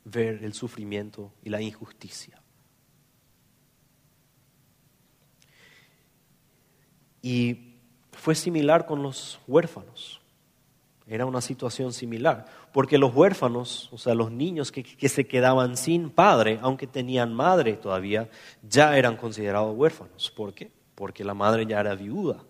ver 0.04 0.44
el 0.44 0.54
sufrimiento 0.54 1.32
y 1.44 1.50
la 1.50 1.62
injusticia. 1.62 2.42
Y 7.22 7.76
fue 8.12 8.36
similar 8.36 8.86
con 8.86 9.04
los 9.04 9.40
huérfanos. 9.48 10.20
Era 11.08 11.26
una 11.26 11.42
situación 11.42 11.92
similar, 11.92 12.46
porque 12.72 12.98
los 12.98 13.14
huérfanos, 13.14 13.90
o 13.92 13.98
sea, 13.98 14.14
los 14.14 14.32
niños 14.32 14.72
que, 14.72 15.10
se 15.10 15.28
quedaban 15.28 15.76
sin 15.76 16.10
padre, 16.10 16.58
aunque 16.62 16.88
tenían 16.88 17.34
madre 17.34 17.74
todavía, 17.74 18.30
ya 18.68 18.98
eran 18.98 19.18
considerados 19.18 19.76
huérfanos. 19.76 20.32
¿Por 20.32 20.54
qué? 20.54 20.72
Porque 20.96 21.24
la 21.24 21.34
madre 21.34 21.66
ya 21.66 21.80
era 21.80 21.96
viuda. 21.96 22.44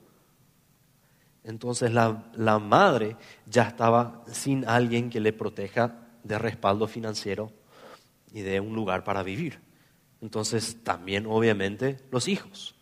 Entonces 1.44 1.92
la, 1.92 2.32
la 2.36 2.60
madre 2.60 3.16
ya 3.46 3.64
estaba 3.64 4.24
sin 4.32 4.68
alguien 4.68 5.10
que 5.10 5.20
le 5.20 5.34
proteja 5.34 5.96
de 6.24 6.38
respaldo 6.38 6.88
financiero 6.88 7.52
y 8.32 8.42
de 8.42 8.60
un 8.60 8.76
lugar 8.76 9.04
para 9.04 9.24
vivir. 9.24 9.60
Entonces 10.22 10.84
también 10.84 11.26
obviamente 11.26 11.98
los 12.12 12.28
hijos 12.28 12.76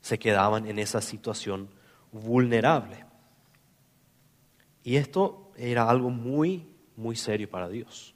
se 0.00 0.18
quedaban 0.18 0.66
en 0.66 0.78
esa 0.78 1.00
situación 1.00 1.68
vulnerable. 2.12 3.04
Y 4.82 4.96
esto 4.96 5.52
era 5.56 5.88
algo 5.88 6.10
muy, 6.10 6.68
muy 6.96 7.16
serio 7.16 7.48
para 7.48 7.68
Dios. 7.68 8.14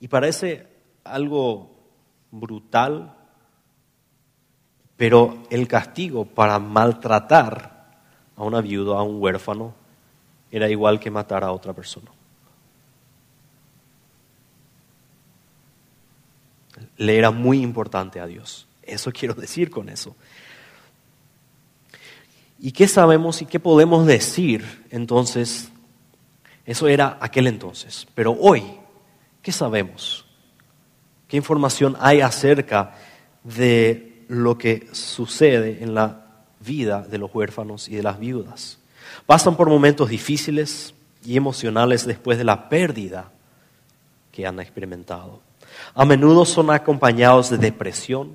Y 0.00 0.08
parece 0.08 0.68
algo 1.02 1.90
brutal, 2.30 3.16
pero 4.96 5.42
el 5.50 5.66
castigo 5.66 6.24
para 6.24 6.58
maltratar 6.58 7.74
a 8.36 8.42
una 8.42 8.60
viuda, 8.60 8.98
a 8.98 9.02
un 9.02 9.20
huérfano, 9.20 9.74
era 10.50 10.68
igual 10.68 11.00
que 11.00 11.10
matar 11.10 11.42
a 11.42 11.52
otra 11.52 11.72
persona. 11.72 12.10
Le 16.96 17.18
era 17.18 17.30
muy 17.30 17.60
importante 17.60 18.20
a 18.20 18.26
Dios. 18.26 18.68
Eso 18.82 19.10
quiero 19.10 19.34
decir 19.34 19.70
con 19.70 19.88
eso. 19.88 20.14
¿Y 22.60 22.72
qué 22.72 22.86
sabemos 22.86 23.42
y 23.42 23.46
qué 23.46 23.58
podemos 23.58 24.06
decir 24.06 24.86
entonces? 24.90 25.70
Eso 26.64 26.88
era 26.88 27.18
aquel 27.20 27.46
entonces. 27.46 28.06
Pero 28.14 28.36
hoy, 28.40 28.62
¿qué 29.42 29.52
sabemos? 29.52 30.24
¿Qué 31.28 31.36
información 31.36 31.96
hay 32.00 32.20
acerca 32.20 32.94
de 33.42 34.13
lo 34.28 34.58
que 34.58 34.88
sucede 34.92 35.82
en 35.82 35.94
la 35.94 36.26
vida 36.60 37.02
de 37.02 37.18
los 37.18 37.34
huérfanos 37.34 37.88
y 37.88 37.96
de 37.96 38.02
las 38.02 38.18
viudas? 38.18 38.78
Pasan 39.26 39.56
por 39.56 39.68
momentos 39.68 40.08
difíciles 40.08 40.94
y 41.24 41.36
emocionales 41.36 42.06
después 42.06 42.38
de 42.38 42.44
la 42.44 42.68
pérdida 42.68 43.30
que 44.32 44.46
han 44.46 44.60
experimentado. 44.60 45.40
A 45.94 46.04
menudo 46.04 46.44
son 46.44 46.70
acompañados 46.70 47.50
de 47.50 47.58
depresión, 47.58 48.32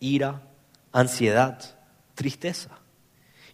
ira, 0.00 0.42
ansiedad, 0.92 1.58
tristeza. 2.14 2.70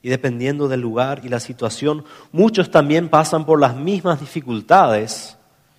Y 0.02 0.08
dependiendo 0.08 0.68
del 0.68 0.80
lugar 0.80 1.20
y 1.24 1.28
la 1.28 1.40
situación, 1.40 2.04
muchos 2.32 2.70
también 2.70 3.08
pasan 3.08 3.46
por 3.46 3.60
las 3.60 3.76
mismas 3.76 4.20
dificultades 4.20 5.36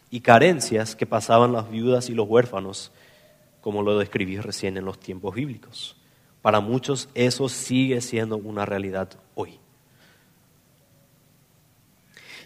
y 0.09 0.21
carencias 0.21 0.95
que 0.95 1.05
pasaban 1.05 1.51
las 1.51 1.69
viudas 1.69 2.09
y 2.09 2.13
los 2.13 2.27
huérfanos, 2.29 2.91
como 3.63 3.81
lo 3.81 3.97
describí 3.97 4.37
recién 4.41 4.75
en 4.75 4.83
los 4.83 4.99
tiempos 4.99 5.33
bíblicos. 5.33 5.95
Para 6.41 6.59
muchos 6.59 7.07
eso 7.13 7.47
sigue 7.47 8.01
siendo 8.01 8.35
una 8.35 8.65
realidad 8.65 9.09
hoy. 9.35 9.57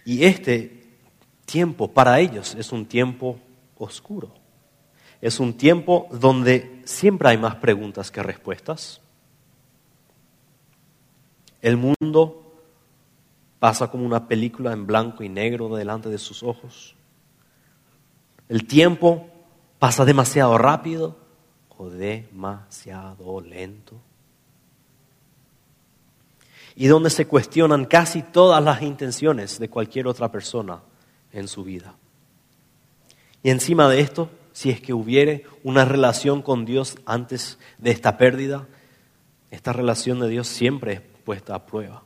Y 0.06 0.26
este 0.26 0.84
tiempo 1.46 1.88
para 1.88 2.20
ellos 2.20 2.54
es 2.54 2.72
un 2.72 2.86
tiempo 2.86 3.40
oscuro. 3.80 4.32
Es 5.20 5.40
un 5.40 5.58
tiempo 5.58 6.08
donde 6.12 6.84
siempre 6.86 7.30
hay 7.30 7.40
más 7.40 7.56
preguntas 7.56 8.12
que 8.12 8.22
respuestas. 8.22 9.02
El 11.64 11.78
mundo 11.78 12.54
pasa 13.58 13.90
como 13.90 14.06
una 14.06 14.28
película 14.28 14.72
en 14.72 14.86
blanco 14.86 15.24
y 15.24 15.30
negro 15.30 15.76
delante 15.76 16.10
de 16.10 16.20
sus 16.20 16.44
ojos. 16.44 16.96
El 18.48 18.68
tiempo 18.68 19.32
pasa 19.80 20.06
demasiado 20.06 20.58
rápido 20.58 21.18
o 21.78 21.90
demasiado 21.90 23.42
lento. 23.42 23.96
Y 26.76 26.88
donde 26.88 27.10
se 27.10 27.26
cuestionan 27.26 27.86
casi 27.86 28.22
todas 28.22 28.64
las 28.64 28.82
intenciones 28.82 29.60
de 29.60 29.70
cualquier 29.70 30.08
otra 30.08 30.32
persona 30.32 30.82
en 31.32 31.48
su 31.48 31.64
vida. 31.64 31.96
Y 33.42 33.50
encima 33.50 33.90
de 33.90 34.00
esto, 34.00 34.30
si 34.54 34.70
es 34.70 34.82
que 34.82 34.94
hubiere 34.94 35.46
una 35.64 35.86
relación 35.86 36.42
con 36.42 36.66
Dios 36.66 36.98
antes 37.06 37.58
de 37.78 37.92
esta 37.92 38.18
pérdida, 38.18 38.68
esta 39.50 39.74
relación 39.74 40.20
de 40.20 40.30
Dios 40.30 40.48
siempre 40.48 40.94
es 40.94 41.02
puesta 41.24 41.56
a 41.56 41.66
prueba. 41.66 42.04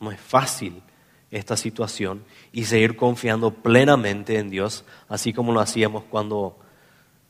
No 0.00 0.10
es 0.10 0.20
fácil 0.20 0.82
esta 1.30 1.56
situación 1.56 2.24
y 2.52 2.64
seguir 2.64 2.96
confiando 2.96 3.52
plenamente 3.52 4.38
en 4.38 4.50
Dios, 4.50 4.84
así 5.08 5.32
como 5.32 5.52
lo 5.52 5.60
hacíamos 5.60 6.04
cuando 6.04 6.58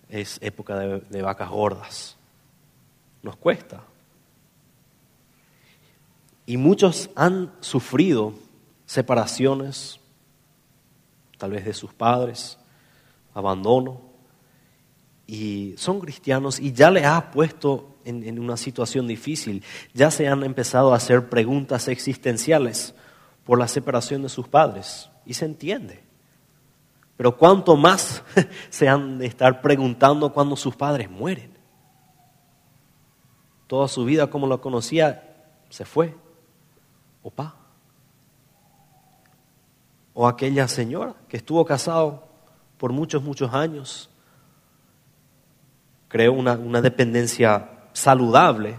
es 0.08 0.38
época 0.40 0.76
de, 0.78 1.22
vacas 1.22 1.50
gordas. 1.50 2.16
Nos 3.22 3.36
cuesta. 3.36 3.82
Y 6.46 6.56
muchos 6.56 7.10
han 7.14 7.52
sufrido 7.60 8.34
separaciones, 8.86 10.00
tal 11.36 11.50
vez 11.50 11.64
de 11.64 11.74
sus 11.74 11.92
padres, 11.92 12.58
abandono, 13.34 14.00
y 15.26 15.74
son 15.76 16.00
cristianos 16.00 16.58
y 16.58 16.72
ya 16.72 16.90
le 16.90 17.04
ha 17.04 17.30
puesto 17.30 17.96
en, 18.06 18.26
en, 18.26 18.38
una 18.38 18.56
situación 18.56 19.06
difícil, 19.06 19.62
ya 19.92 20.10
se 20.10 20.26
han 20.26 20.42
empezado 20.42 20.94
a 20.94 20.96
hacer 20.96 21.28
preguntas 21.28 21.88
existenciales 21.88 22.94
por 23.48 23.58
la 23.58 23.66
separación 23.66 24.20
de 24.20 24.28
sus 24.28 24.46
padres. 24.46 25.08
Y 25.24 25.32
se 25.32 25.46
entiende. 25.46 26.04
Pero 27.16 27.38
cuánto 27.38 27.76
más 27.76 28.22
se 28.68 28.90
han 28.90 29.16
de 29.16 29.24
estar 29.24 29.62
preguntando 29.62 30.34
cuando 30.34 30.54
sus 30.54 30.76
padres 30.76 31.08
mueren. 31.08 31.56
Toda 33.66 33.88
su 33.88 34.04
vida 34.04 34.26
como 34.26 34.46
lo 34.46 34.60
conocía 34.60 35.46
se 35.70 35.86
fue. 35.86 36.14
Opa. 37.22 37.56
O 40.12 40.28
aquella 40.28 40.68
señora 40.68 41.14
que 41.26 41.38
estuvo 41.38 41.64
casado 41.64 42.28
por 42.76 42.92
muchos, 42.92 43.22
muchos 43.22 43.54
años. 43.54 44.10
Creó 46.08 46.34
una, 46.34 46.52
una 46.52 46.82
dependencia 46.82 47.70
saludable 47.94 48.78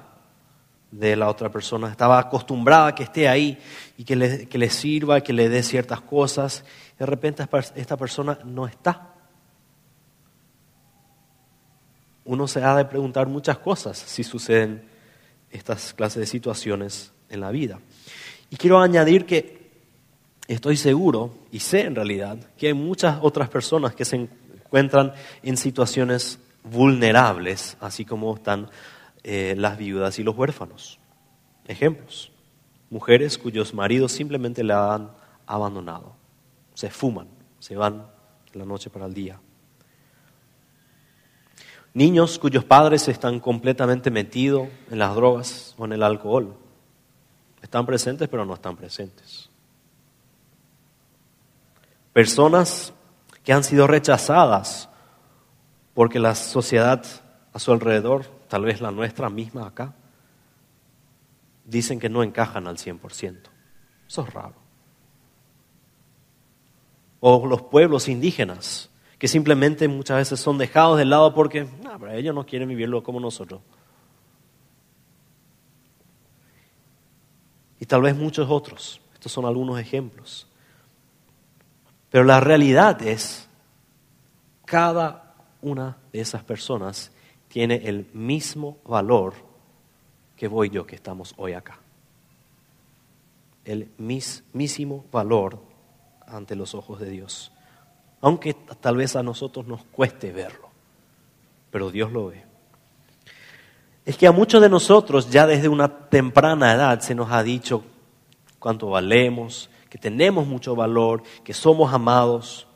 de 0.92 1.16
la 1.16 1.30
otra 1.30 1.50
persona. 1.50 1.90
Estaba 1.90 2.20
acostumbrada 2.20 2.88
a 2.88 2.96
que 2.96 3.04
esté 3.04 3.28
ahí 3.28 3.58
y 3.98 4.04
que 4.04 4.16
le, 4.16 4.48
que 4.48 4.58
le 4.58 4.70
sirva, 4.70 5.22
que 5.22 5.34
le 5.34 5.50
dé 5.50 5.64
ciertas 5.64 6.02
cosas. 6.02 6.64
De 6.98 7.06
repente 7.06 7.46
esta 7.76 7.98
persona 7.98 8.40
no 8.44 8.68
está. 8.68 9.14
Uno 12.26 12.48
se 12.48 12.64
ha 12.64 12.76
de 12.76 12.86
preguntar 12.86 13.28
muchas 13.28 13.58
cosas 13.58 13.98
si 13.98 14.24
suceden 14.24 14.84
estas 15.52 15.94
clases 15.94 16.22
de 16.22 16.26
situaciones 16.28 17.12
en 17.30 17.42
la 17.42 17.52
vida. 17.52 17.80
Y 18.50 18.58
quiero 18.58 18.80
añadir 18.80 19.26
que 19.26 19.60
estoy 20.48 20.78
seguro, 20.78 21.36
y 21.52 21.60
sé 21.60 21.82
en 21.82 21.96
realidad, 21.96 22.38
que 22.58 22.68
hay 22.68 22.74
muchas 22.74 23.20
otras 23.22 23.50
personas 23.50 23.94
que 23.94 24.06
se 24.06 24.16
encuentran 24.16 25.14
en 25.44 25.58
situaciones 25.58 26.40
vulnerables, 26.64 27.78
así 27.80 28.06
como 28.06 28.36
están 28.36 28.70
eh, 29.24 29.56
las 29.58 29.78
viudas 29.78 30.20
y 30.20 30.24
los 30.24 30.36
huérfanos. 30.36 31.00
Ejemplos. 31.68 32.32
Mujeres 32.90 33.38
cuyos 33.38 33.74
maridos 33.74 34.12
simplemente 34.12 34.64
la 34.64 34.94
han 34.94 35.12
abandonado. 35.46 36.16
Se 36.74 36.90
fuman, 36.90 37.28
se 37.60 37.76
van 37.76 38.08
de 38.52 38.60
la 38.60 38.66
noche 38.66 38.90
para 38.90 39.06
el 39.06 39.14
día. 39.14 39.40
Niños 41.94 42.40
cuyos 42.40 42.64
padres 42.64 43.08
están 43.08 43.40
completamente 43.40 44.12
metidos 44.12 44.70
en 44.90 45.00
las 45.00 45.16
drogas 45.16 45.76
o 45.78 45.86
en 45.86 45.94
el 45.94 46.04
alcohol. 46.04 46.56
Están 47.62 47.86
presentes 47.86 48.28
pero 48.30 48.46
no 48.46 48.54
están 48.54 48.76
presentes. 48.76 49.50
Personas 52.14 52.94
que 53.44 53.54
han 53.54 53.64
sido 53.64 53.88
rechazadas 53.88 54.90
porque 55.94 56.20
la 56.20 56.36
sociedad 56.36 57.04
a 57.52 57.60
su 57.60 57.72
alrededor 57.72 58.39
tal 58.50 58.64
vez 58.64 58.82
la 58.82 58.92
nuestra 58.92 59.30
misma 59.30 59.68
acá, 59.68 59.94
dicen 61.64 62.00
que 62.00 62.10
no 62.10 62.24
encajan 62.24 62.68
al 62.68 62.78
100%. 62.78 63.38
Eso 64.08 64.22
es 64.24 64.34
raro. 64.34 64.56
O 67.22 67.46
los 67.46 67.62
pueblos 67.62 68.08
indígenas, 68.10 68.90
que 69.20 69.28
simplemente 69.28 69.88
muchas 69.88 70.18
veces 70.18 70.40
son 70.40 70.58
dejados 70.58 70.98
de 70.98 71.06
lado 71.06 71.34
porque 71.34 71.68
ellos 72.12 72.34
no 72.34 72.46
quieren 72.46 72.68
vivirlo 72.68 73.04
como 73.04 73.20
nosotros. 73.20 73.62
Y 77.80 77.86
tal 77.86 78.02
vez 78.02 78.16
muchos 78.16 78.50
otros. 78.50 79.00
Estos 79.14 79.32
son 79.32 79.46
algunos 79.46 79.80
ejemplos. 79.80 80.48
Pero 82.10 82.24
la 82.24 82.40
realidad 82.40 83.02
es, 83.04 83.48
cada 84.66 85.36
una 85.62 85.98
de 86.12 86.22
esas 86.22 86.44
personas 86.44 87.12
tiene 87.50 87.82
el 87.86 88.08
mismo 88.14 88.78
valor 88.86 89.34
que 90.38 90.48
voy 90.48 90.70
yo 90.70 90.86
que 90.86 90.96
estamos 90.96 91.34
hoy 91.36 91.54
acá. 91.54 91.80
El 93.66 93.92
mismísimo 93.98 95.04
valor 95.12 95.60
ante 96.26 96.56
los 96.56 96.74
ojos 96.74 97.00
de 97.00 97.10
Dios. 97.10 97.52
Aunque 98.22 98.54
tal 98.54 98.96
vez 98.96 99.16
a 99.16 99.24
nosotros 99.24 99.68
nos 99.68 99.84
cueste 99.86 100.32
verlo, 100.32 100.70
pero 101.72 101.92
Dios 101.92 102.12
lo 102.12 102.28
ve. 102.28 102.46
Es 104.06 104.18
que 104.18 104.28
a 104.28 104.32
muchos 104.32 104.62
de 104.62 104.70
nosotros 104.70 105.30
ya 105.30 105.46
desde 105.46 105.68
una 105.68 106.10
temprana 106.10 106.74
edad 106.74 107.00
se 107.02 107.16
nos 107.16 107.32
ha 107.32 107.44
dicho 107.44 107.84
cuánto 108.60 108.90
valemos, 108.90 109.70
que 109.90 109.98
tenemos 109.98 110.48
mucho 110.48 110.76
valor, 110.76 111.24
que 111.44 111.54
somos 111.54 111.94
amados. 111.94 112.68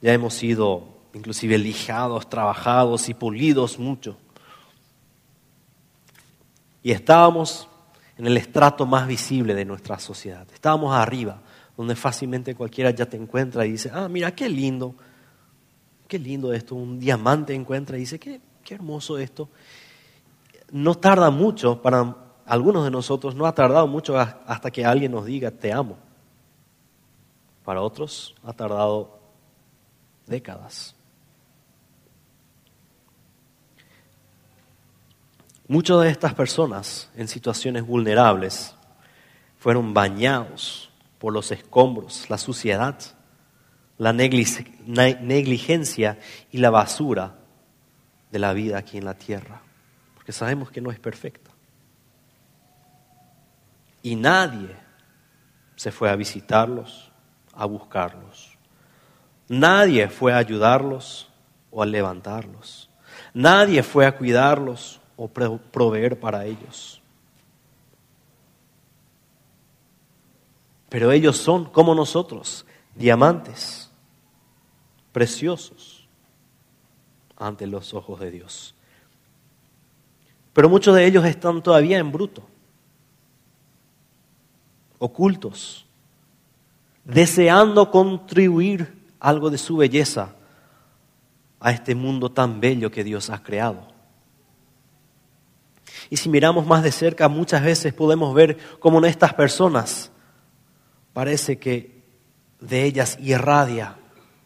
Ya 0.00 0.12
hemos 0.12 0.34
sido 0.34 0.97
inclusive 1.14 1.58
lijados, 1.58 2.28
trabajados 2.28 3.08
y 3.08 3.14
pulidos 3.14 3.78
mucho. 3.78 4.16
Y 6.82 6.92
estábamos 6.92 7.68
en 8.16 8.26
el 8.26 8.36
estrato 8.36 8.86
más 8.86 9.06
visible 9.06 9.54
de 9.54 9.64
nuestra 9.64 9.98
sociedad. 9.98 10.46
Estábamos 10.52 10.94
arriba, 10.94 11.40
donde 11.76 11.94
fácilmente 11.94 12.54
cualquiera 12.54 12.90
ya 12.90 13.06
te 13.06 13.16
encuentra 13.16 13.64
y 13.64 13.72
dice, 13.72 13.90
ah, 13.92 14.08
mira, 14.08 14.34
qué 14.34 14.48
lindo, 14.48 14.94
qué 16.06 16.18
lindo 16.18 16.52
esto, 16.52 16.74
un 16.74 16.98
diamante 16.98 17.54
encuentra 17.54 17.96
y 17.96 18.00
dice, 18.00 18.18
qué, 18.18 18.40
qué 18.64 18.74
hermoso 18.74 19.18
esto. 19.18 19.48
No 20.72 20.96
tarda 20.96 21.30
mucho, 21.30 21.80
para 21.80 22.16
algunos 22.44 22.84
de 22.84 22.90
nosotros 22.90 23.34
no 23.34 23.46
ha 23.46 23.54
tardado 23.54 23.86
mucho 23.86 24.18
hasta 24.18 24.70
que 24.70 24.84
alguien 24.84 25.12
nos 25.12 25.26
diga, 25.26 25.50
te 25.50 25.72
amo. 25.72 25.96
Para 27.64 27.82
otros 27.82 28.34
ha 28.42 28.52
tardado 28.52 29.20
décadas. 30.26 30.97
Muchas 35.68 36.00
de 36.00 36.08
estas 36.08 36.32
personas 36.32 37.10
en 37.14 37.28
situaciones 37.28 37.86
vulnerables 37.86 38.74
fueron 39.58 39.92
bañados 39.92 40.90
por 41.18 41.34
los 41.34 41.52
escombros, 41.52 42.30
la 42.30 42.38
suciedad, 42.38 42.98
la 43.98 44.14
negligencia 44.14 46.18
y 46.50 46.56
la 46.56 46.70
basura 46.70 47.34
de 48.30 48.38
la 48.38 48.54
vida 48.54 48.78
aquí 48.78 48.96
en 48.96 49.04
la 49.04 49.12
tierra, 49.12 49.60
porque 50.14 50.32
sabemos 50.32 50.70
que 50.70 50.80
no 50.80 50.90
es 50.90 50.98
perfecta. 50.98 51.50
Y 54.02 54.16
nadie 54.16 54.74
se 55.76 55.92
fue 55.92 56.08
a 56.08 56.16
visitarlos, 56.16 57.12
a 57.52 57.66
buscarlos. 57.66 58.56
Nadie 59.48 60.08
fue 60.08 60.32
a 60.32 60.38
ayudarlos 60.38 61.28
o 61.70 61.82
a 61.82 61.86
levantarlos. 61.86 62.88
Nadie 63.34 63.82
fue 63.82 64.06
a 64.06 64.16
cuidarlos 64.16 64.97
o 65.18 65.26
proveer 65.26 66.18
para 66.18 66.46
ellos. 66.46 67.02
Pero 70.88 71.10
ellos 71.10 71.36
son 71.36 71.64
como 71.66 71.92
nosotros, 71.92 72.64
diamantes, 72.94 73.90
preciosos 75.12 76.06
ante 77.36 77.66
los 77.66 77.92
ojos 77.94 78.20
de 78.20 78.30
Dios. 78.30 78.76
Pero 80.52 80.68
muchos 80.68 80.94
de 80.94 81.04
ellos 81.04 81.24
están 81.24 81.62
todavía 81.62 81.98
en 81.98 82.12
bruto, 82.12 82.42
ocultos, 85.00 85.84
deseando 87.04 87.90
contribuir 87.90 88.96
algo 89.18 89.50
de 89.50 89.58
su 89.58 89.76
belleza 89.76 90.36
a 91.58 91.72
este 91.72 91.96
mundo 91.96 92.30
tan 92.30 92.60
bello 92.60 92.92
que 92.92 93.02
Dios 93.02 93.30
ha 93.30 93.42
creado. 93.42 93.97
Y 96.10 96.16
si 96.16 96.28
miramos 96.28 96.66
más 96.66 96.82
de 96.82 96.92
cerca, 96.92 97.28
muchas 97.28 97.62
veces 97.62 97.92
podemos 97.92 98.34
ver 98.34 98.56
cómo 98.78 98.98
en 98.98 99.06
estas 99.06 99.34
personas 99.34 100.10
parece 101.12 101.58
que 101.58 102.02
de 102.60 102.84
ellas 102.84 103.18
irradia 103.20 103.96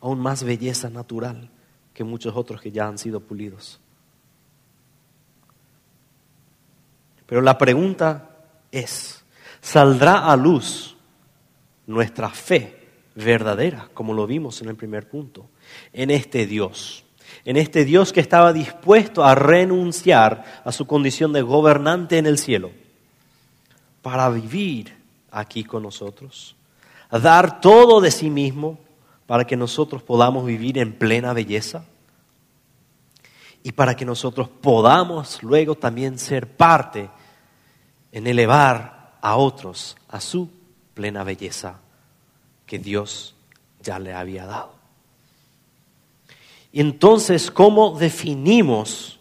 aún 0.00 0.18
más 0.18 0.42
belleza 0.42 0.90
natural 0.90 1.50
que 1.94 2.04
muchos 2.04 2.34
otros 2.36 2.60
que 2.60 2.72
ya 2.72 2.86
han 2.86 2.98
sido 2.98 3.20
pulidos. 3.20 3.80
Pero 7.26 7.40
la 7.40 7.56
pregunta 7.56 8.36
es, 8.70 9.24
¿saldrá 9.60 10.30
a 10.30 10.36
luz 10.36 10.96
nuestra 11.86 12.28
fe 12.30 12.78
verdadera, 13.14 13.88
como 13.94 14.12
lo 14.12 14.26
vimos 14.26 14.60
en 14.62 14.68
el 14.68 14.76
primer 14.76 15.08
punto, 15.08 15.48
en 15.92 16.10
este 16.10 16.46
Dios? 16.46 17.04
En 17.44 17.56
este 17.56 17.84
Dios 17.84 18.12
que 18.12 18.20
estaba 18.20 18.52
dispuesto 18.52 19.24
a 19.24 19.34
renunciar 19.34 20.62
a 20.64 20.70
su 20.70 20.86
condición 20.86 21.32
de 21.32 21.42
gobernante 21.42 22.18
en 22.18 22.26
el 22.26 22.38
cielo 22.38 22.70
para 24.00 24.28
vivir 24.28 24.96
aquí 25.30 25.64
con 25.64 25.82
nosotros, 25.82 26.54
a 27.10 27.18
dar 27.18 27.60
todo 27.60 28.00
de 28.00 28.10
sí 28.10 28.30
mismo 28.30 28.78
para 29.26 29.44
que 29.44 29.56
nosotros 29.56 30.02
podamos 30.02 30.44
vivir 30.46 30.78
en 30.78 30.92
plena 30.92 31.32
belleza 31.32 31.84
y 33.62 33.72
para 33.72 33.94
que 33.96 34.04
nosotros 34.04 34.48
podamos 34.48 35.42
luego 35.42 35.74
también 35.74 36.18
ser 36.18 36.48
parte 36.56 37.10
en 38.12 38.26
elevar 38.26 39.16
a 39.20 39.36
otros 39.36 39.96
a 40.08 40.20
su 40.20 40.50
plena 40.94 41.24
belleza 41.24 41.80
que 42.66 42.78
Dios 42.78 43.34
ya 43.80 43.98
le 43.98 44.12
había 44.12 44.46
dado. 44.46 44.81
Y 46.72 46.80
entonces, 46.80 47.50
¿cómo 47.50 47.98
definimos 47.98 49.20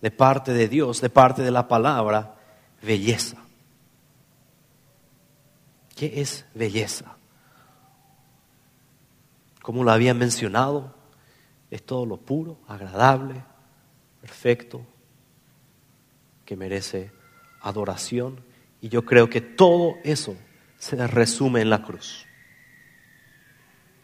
de 0.00 0.10
parte 0.10 0.54
de 0.54 0.66
Dios, 0.66 1.02
de 1.02 1.10
parte 1.10 1.42
de 1.42 1.50
la 1.50 1.68
palabra, 1.68 2.36
belleza? 2.80 3.36
¿Qué 5.94 6.20
es 6.22 6.46
belleza? 6.54 7.16
Como 9.62 9.84
lo 9.84 9.92
había 9.92 10.14
mencionado, 10.14 10.94
es 11.70 11.84
todo 11.84 12.06
lo 12.06 12.16
puro, 12.16 12.58
agradable, 12.66 13.42
perfecto, 14.20 14.86
que 16.46 16.56
merece 16.56 17.12
adoración. 17.60 18.40
Y 18.80 18.88
yo 18.88 19.04
creo 19.04 19.28
que 19.28 19.40
todo 19.40 19.96
eso 20.02 20.34
se 20.78 21.06
resume 21.06 21.60
en 21.60 21.70
la 21.70 21.82
cruz. 21.82 22.26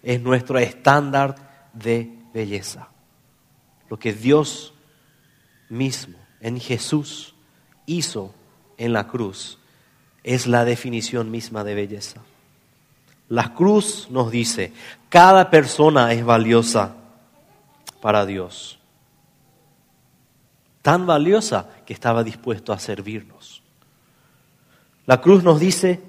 Es 0.03 0.21
nuestro 0.21 0.59
estándar 0.59 1.71
de 1.75 2.20
belleza. 2.33 2.89
Lo 3.89 3.99
que 3.99 4.13
Dios 4.13 4.73
mismo 5.69 6.19
en 6.41 6.61
Jesús 6.61 7.35
hizo 7.87 8.35
en 8.77 8.93
la 8.93 9.07
cruz 9.07 9.59
es 10.23 10.47
la 10.47 10.65
definición 10.65 11.31
misma 11.31 11.65
de 11.65 11.75
belleza. 11.75 12.21
La 13.29 13.55
cruz 13.55 14.09
nos 14.11 14.31
dice, 14.31 14.73
cada 15.09 15.51
persona 15.51 16.13
es 16.13 16.25
valiosa 16.25 16.97
para 18.01 18.27
Dios. 18.27 18.79
Tan 20.83 21.07
valiosa 21.07 21.69
que 21.87 21.93
estaba 21.93 22.25
dispuesto 22.25 22.73
a 22.73 22.79
servirnos. 22.79 23.63
La 25.07 25.21
cruz 25.21 25.43
nos 25.43 25.61
dice 25.61 26.01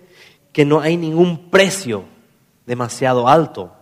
que 0.54 0.66
no 0.66 0.82
hay 0.82 0.98
ningún 0.98 1.50
precio 1.50 2.06
demasiado 2.66 3.28
alto 3.28 3.76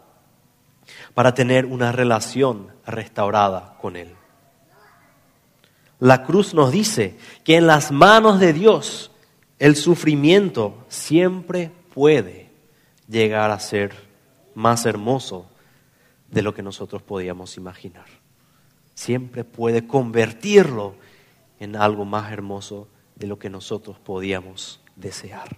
para 1.20 1.34
tener 1.34 1.66
una 1.66 1.92
relación 1.92 2.70
restaurada 2.86 3.76
con 3.82 3.98
Él. 3.98 4.16
La 6.00 6.24
cruz 6.24 6.54
nos 6.54 6.72
dice 6.72 7.18
que 7.44 7.58
en 7.58 7.68
las 7.68 7.92
manos 7.92 8.40
de 8.40 8.54
Dios 8.54 9.12
el 9.58 9.76
sufrimiento 9.76 10.86
siempre 10.88 11.74
puede 11.94 12.50
llegar 13.10 13.52
a 13.52 13.60
ser 13.60 13.94
más 14.56 14.86
hermoso 14.86 15.50
de 16.32 16.42
lo 16.42 16.54
que 16.54 16.64
nosotros 16.64 17.02
podíamos 17.02 17.58
imaginar. 17.58 18.06
Siempre 18.94 19.44
puede 19.44 19.86
convertirlo 19.86 20.96
en 21.60 21.76
algo 21.76 22.06
más 22.06 22.32
hermoso 22.32 22.88
de 23.18 23.28
lo 23.28 23.38
que 23.38 23.50
nosotros 23.50 24.00
podíamos 24.00 24.80
desear. 24.96 25.58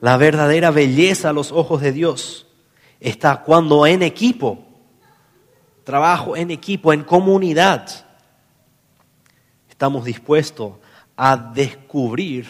La 0.00 0.16
verdadera 0.16 0.70
belleza 0.70 1.28
a 1.28 1.34
los 1.34 1.52
ojos 1.52 1.82
de 1.82 1.92
Dios 1.92 2.46
está 3.02 3.42
cuando 3.42 3.84
en 3.84 4.02
equipo, 4.02 4.64
trabajo 5.82 6.36
en 6.36 6.52
equipo, 6.52 6.92
en 6.92 7.02
comunidad, 7.02 7.88
estamos 9.68 10.04
dispuestos 10.04 10.74
a 11.16 11.36
descubrir 11.36 12.46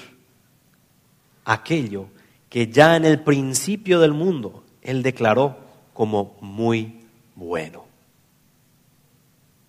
aquello 1.45 2.07
que 2.51 2.69
ya 2.69 2.97
en 2.97 3.07
el 3.07 3.21
principio 3.21 3.99
del 3.99 4.13
mundo 4.13 4.63
Él 4.83 5.03
declaró 5.03 5.57
como 5.95 6.37
muy 6.43 7.01
bueno. 7.35 7.85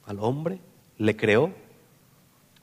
Al 0.06 0.20
hombre 0.20 0.60
le 0.98 1.16
creó, 1.16 1.54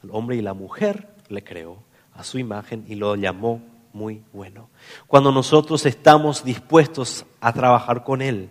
al 0.02 0.10
hombre 0.10 0.36
y 0.36 0.42
la 0.42 0.52
mujer 0.52 1.08
le 1.30 1.42
creó 1.42 1.78
a 2.14 2.22
su 2.22 2.38
imagen 2.38 2.84
y 2.86 2.96
lo 2.96 3.16
llamó 3.16 3.62
muy 3.92 4.22
bueno. 4.32 4.68
Cuando 5.06 5.32
nosotros 5.32 5.84
estamos 5.86 6.44
dispuestos 6.44 7.24
a 7.40 7.52
trabajar 7.52 8.04
con 8.04 8.22
Él 8.22 8.50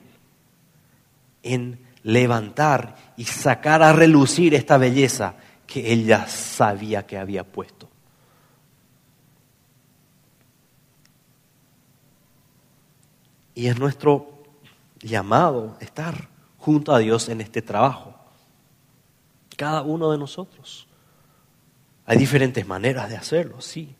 en 1.43 1.79
levantar 2.03 3.13
y 3.17 3.25
sacar 3.25 3.81
a 3.81 3.93
relucir 3.93 4.53
esta 4.53 4.77
belleza 4.77 5.35
que 5.65 5.93
Él 5.93 6.05
ya 6.05 6.27
sabía 6.27 7.05
que 7.05 7.17
había 7.17 7.43
puesto. 7.43 7.87
Y 13.55 13.67
es 13.67 13.77
nuestro 13.77 14.43
llamado 15.01 15.77
estar 15.81 16.29
junto 16.57 16.93
a 16.93 16.99
Dios 16.99 17.29
en 17.29 17.41
este 17.41 17.61
trabajo. 17.61 18.15
Cada 19.57 19.81
uno 19.81 20.11
de 20.11 20.17
nosotros. 20.17 20.87
Hay 22.05 22.17
diferentes 22.17 22.65
maneras 22.65 23.09
de 23.09 23.17
hacerlo, 23.17 23.61
sí 23.61 23.95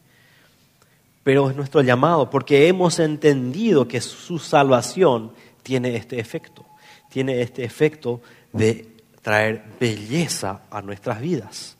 pero 1.24 1.50
es 1.50 1.56
nuestro 1.56 1.82
llamado 1.82 2.30
porque 2.30 2.68
hemos 2.68 3.00
entendido 3.00 3.88
que 3.88 4.02
su 4.02 4.40
salvación 4.40 5.34
tiene 5.64 5.96
este 5.96 6.20
efecto, 6.20 6.66
tiene 7.10 7.42
este 7.42 7.64
efecto 7.64 8.22
de 8.54 8.98
traer 9.22 9.64
belleza 9.80 10.62
a 10.72 10.82
nuestras 10.82 11.22
vidas. 11.22 11.78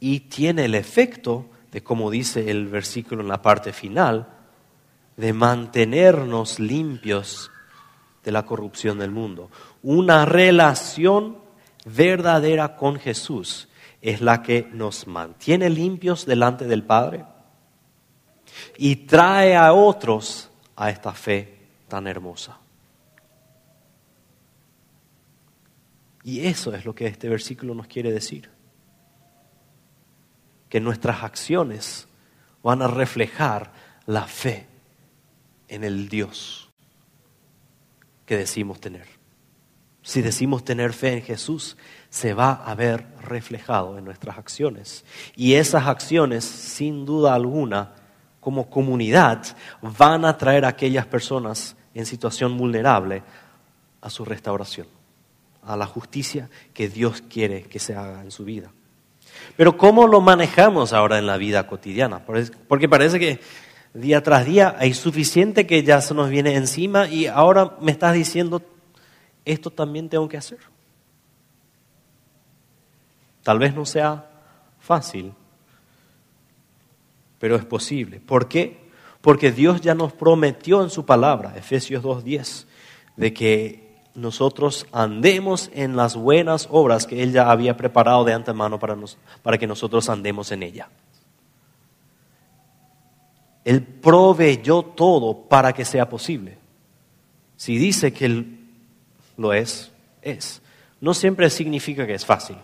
Y 0.00 0.20
tiene 0.20 0.66
el 0.66 0.74
efecto 0.74 1.46
de, 1.72 1.82
como 1.82 2.10
dice 2.10 2.50
el 2.50 2.66
versículo 2.68 3.22
en 3.22 3.28
la 3.28 3.42
parte 3.42 3.72
final, 3.72 4.28
de 5.16 5.32
mantenernos 5.32 6.60
limpios 6.60 7.50
de 8.24 8.30
la 8.30 8.46
corrupción 8.46 8.98
del 8.98 9.10
mundo. 9.10 9.50
Una 9.82 10.24
relación 10.24 11.38
verdadera 11.84 12.76
con 12.76 12.98
Jesús 12.98 13.67
es 14.00 14.20
la 14.20 14.42
que 14.42 14.68
nos 14.72 15.06
mantiene 15.06 15.70
limpios 15.70 16.26
delante 16.26 16.66
del 16.66 16.84
Padre 16.84 17.24
y 18.76 18.96
trae 18.96 19.56
a 19.56 19.72
otros 19.72 20.50
a 20.76 20.90
esta 20.90 21.12
fe 21.12 21.58
tan 21.88 22.06
hermosa. 22.06 22.58
Y 26.24 26.46
eso 26.46 26.74
es 26.74 26.84
lo 26.84 26.94
que 26.94 27.06
este 27.06 27.28
versículo 27.28 27.74
nos 27.74 27.86
quiere 27.86 28.12
decir. 28.12 28.50
Que 30.68 30.80
nuestras 30.80 31.22
acciones 31.22 32.06
van 32.62 32.82
a 32.82 32.86
reflejar 32.86 33.72
la 34.06 34.26
fe 34.26 34.66
en 35.68 35.84
el 35.84 36.08
Dios 36.08 36.70
que 38.26 38.36
decimos 38.36 38.78
tener. 38.78 39.17
Si 40.08 40.22
decimos 40.22 40.64
tener 40.64 40.94
fe 40.94 41.12
en 41.12 41.22
Jesús, 41.22 41.76
se 42.08 42.32
va 42.32 42.52
a 42.52 42.74
ver 42.74 43.04
reflejado 43.20 43.98
en 43.98 44.06
nuestras 44.06 44.38
acciones. 44.38 45.04
Y 45.36 45.52
esas 45.52 45.86
acciones, 45.86 46.46
sin 46.46 47.04
duda 47.04 47.34
alguna, 47.34 47.92
como 48.40 48.70
comunidad 48.70 49.44
van 49.82 50.24
a 50.24 50.38
traer 50.38 50.64
a 50.64 50.68
aquellas 50.68 51.04
personas 51.04 51.76
en 51.92 52.06
situación 52.06 52.56
vulnerable 52.56 53.22
a 54.00 54.08
su 54.08 54.24
restauración, 54.24 54.86
a 55.62 55.76
la 55.76 55.84
justicia 55.84 56.48
que 56.72 56.88
Dios 56.88 57.22
quiere 57.28 57.64
que 57.64 57.78
se 57.78 57.94
haga 57.94 58.22
en 58.22 58.30
su 58.30 58.46
vida. 58.46 58.70
Pero 59.58 59.76
¿cómo 59.76 60.06
lo 60.06 60.22
manejamos 60.22 60.94
ahora 60.94 61.18
en 61.18 61.26
la 61.26 61.36
vida 61.36 61.66
cotidiana? 61.66 62.22
Porque 62.66 62.88
parece 62.88 63.18
que 63.18 63.40
día 63.92 64.22
tras 64.22 64.46
día 64.46 64.74
hay 64.78 64.94
suficiente 64.94 65.66
que 65.66 65.82
ya 65.82 66.00
se 66.00 66.14
nos 66.14 66.30
viene 66.30 66.54
encima 66.54 67.08
y 67.08 67.26
ahora 67.26 67.76
me 67.82 67.92
estás 67.92 68.14
diciendo, 68.14 68.62
esto 69.44 69.70
también 69.70 70.08
tengo 70.08 70.28
que 70.28 70.36
hacer. 70.36 70.58
Tal 73.42 73.58
vez 73.58 73.74
no 73.74 73.86
sea 73.86 74.28
fácil, 74.78 75.32
pero 77.38 77.56
es 77.56 77.64
posible. 77.64 78.20
¿Por 78.20 78.48
qué? 78.48 78.88
Porque 79.20 79.52
Dios 79.52 79.80
ya 79.80 79.94
nos 79.94 80.12
prometió 80.12 80.82
en 80.82 80.90
su 80.90 81.04
palabra, 81.04 81.54
Efesios 81.56 82.02
2.10, 82.02 82.66
de 83.16 83.32
que 83.32 83.88
nosotros 84.14 84.86
andemos 84.92 85.70
en 85.72 85.96
las 85.96 86.16
buenas 86.16 86.68
obras 86.70 87.06
que 87.06 87.22
Él 87.22 87.32
ya 87.32 87.50
había 87.50 87.76
preparado 87.76 88.24
de 88.24 88.32
antemano 88.32 88.78
para, 88.78 88.96
para 89.42 89.58
que 89.58 89.66
nosotros 89.66 90.08
andemos 90.08 90.50
en 90.52 90.62
ella. 90.62 90.88
Él 93.64 93.82
proveyó 93.82 94.82
todo 94.82 95.42
para 95.48 95.72
que 95.72 95.84
sea 95.84 96.08
posible. 96.08 96.58
Si 97.56 97.76
dice 97.76 98.12
que 98.12 98.24
Él 98.24 98.57
lo 99.38 99.54
es, 99.54 99.90
es. 100.20 100.60
No 101.00 101.14
siempre 101.14 101.48
significa 101.48 102.06
que 102.06 102.14
es 102.14 102.26
fácil. 102.26 102.58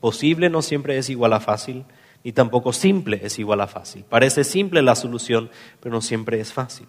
Posible 0.00 0.50
no 0.50 0.60
siempre 0.60 0.98
es 0.98 1.08
igual 1.08 1.32
a 1.32 1.40
fácil, 1.40 1.86
ni 2.24 2.32
tampoco 2.32 2.72
simple 2.72 3.20
es 3.22 3.38
igual 3.38 3.60
a 3.60 3.68
fácil. 3.68 4.04
Parece 4.04 4.44
simple 4.44 4.82
la 4.82 4.96
solución, 4.96 5.50
pero 5.80 5.94
no 5.94 6.02
siempre 6.02 6.40
es 6.40 6.52
fácil. 6.52 6.86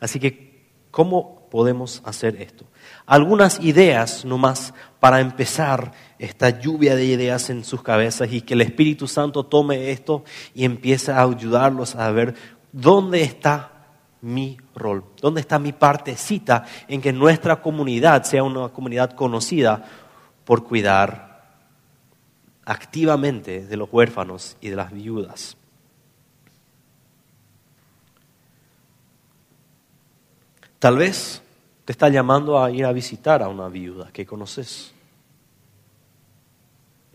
Así 0.00 0.18
que, 0.20 0.66
¿cómo 0.90 1.48
podemos 1.50 2.02
hacer 2.04 2.42
esto? 2.42 2.66
Algunas 3.06 3.60
ideas 3.60 4.24
nomás 4.24 4.74
para 5.00 5.20
empezar 5.20 5.92
esta 6.18 6.60
lluvia 6.60 6.96
de 6.96 7.06
ideas 7.06 7.50
en 7.50 7.64
sus 7.64 7.82
cabezas 7.82 8.32
y 8.32 8.40
que 8.40 8.54
el 8.54 8.60
Espíritu 8.62 9.06
Santo 9.06 9.46
tome 9.46 9.90
esto 9.90 10.24
y 10.54 10.64
empiece 10.64 11.12
a 11.12 11.22
ayudarlos 11.22 11.94
a 11.94 12.10
ver 12.10 12.34
dónde 12.72 13.22
está 13.22 13.77
mi 14.20 14.56
rol, 14.74 15.04
dónde 15.20 15.40
está 15.40 15.58
mi 15.58 15.72
partecita 15.72 16.64
en 16.88 17.00
que 17.00 17.12
nuestra 17.12 17.60
comunidad 17.60 18.24
sea 18.24 18.42
una 18.42 18.68
comunidad 18.68 19.12
conocida 19.12 19.84
por 20.44 20.64
cuidar 20.64 21.28
activamente 22.64 23.66
de 23.66 23.76
los 23.76 23.88
huérfanos 23.92 24.56
y 24.60 24.68
de 24.68 24.76
las 24.76 24.92
viudas. 24.92 25.56
Tal 30.78 30.96
vez 30.96 31.42
te 31.84 31.92
está 31.92 32.08
llamando 32.08 32.62
a 32.62 32.70
ir 32.70 32.84
a 32.84 32.92
visitar 32.92 33.42
a 33.42 33.48
una 33.48 33.68
viuda 33.68 34.12
que 34.12 34.26
conoces. 34.26 34.92